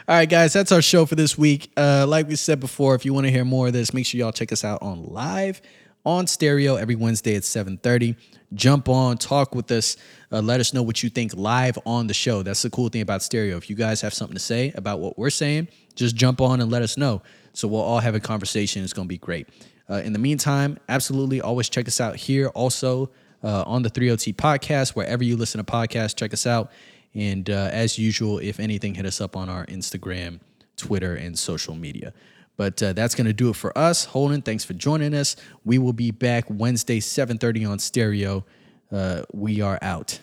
[0.09, 1.71] All right, guys, that's our show for this week.
[1.77, 4.19] Uh, like we said before, if you want to hear more of this, make sure
[4.19, 5.61] y'all check us out on live
[6.07, 8.17] on stereo every Wednesday at 7:30.
[8.55, 9.99] Jump on, talk with us,
[10.33, 12.43] uh, let us know what you think live on the show.
[12.43, 13.59] That's the cool thing about stereo.
[13.59, 16.73] If you guys have something to say about what we're saying, just jump on and
[16.73, 17.21] let us know.
[17.53, 18.83] So we'll all have a conversation.
[18.83, 19.47] It's going to be great.
[19.91, 22.49] Uh, in the meantime, absolutely always check us out here.
[22.49, 23.11] Also
[23.45, 26.73] uh, on the 3OT podcast, wherever you listen to podcasts, check us out.
[27.15, 30.41] And uh, as usual, if anything, hit us up on our Instagram,
[30.77, 32.13] Twitter, and social media.
[32.57, 34.05] But uh, that's going to do it for us.
[34.05, 35.37] Holden, thanks for joining us.
[35.65, 38.45] We will be back Wednesday, 7.30 on stereo.
[38.91, 40.21] Uh, we are out.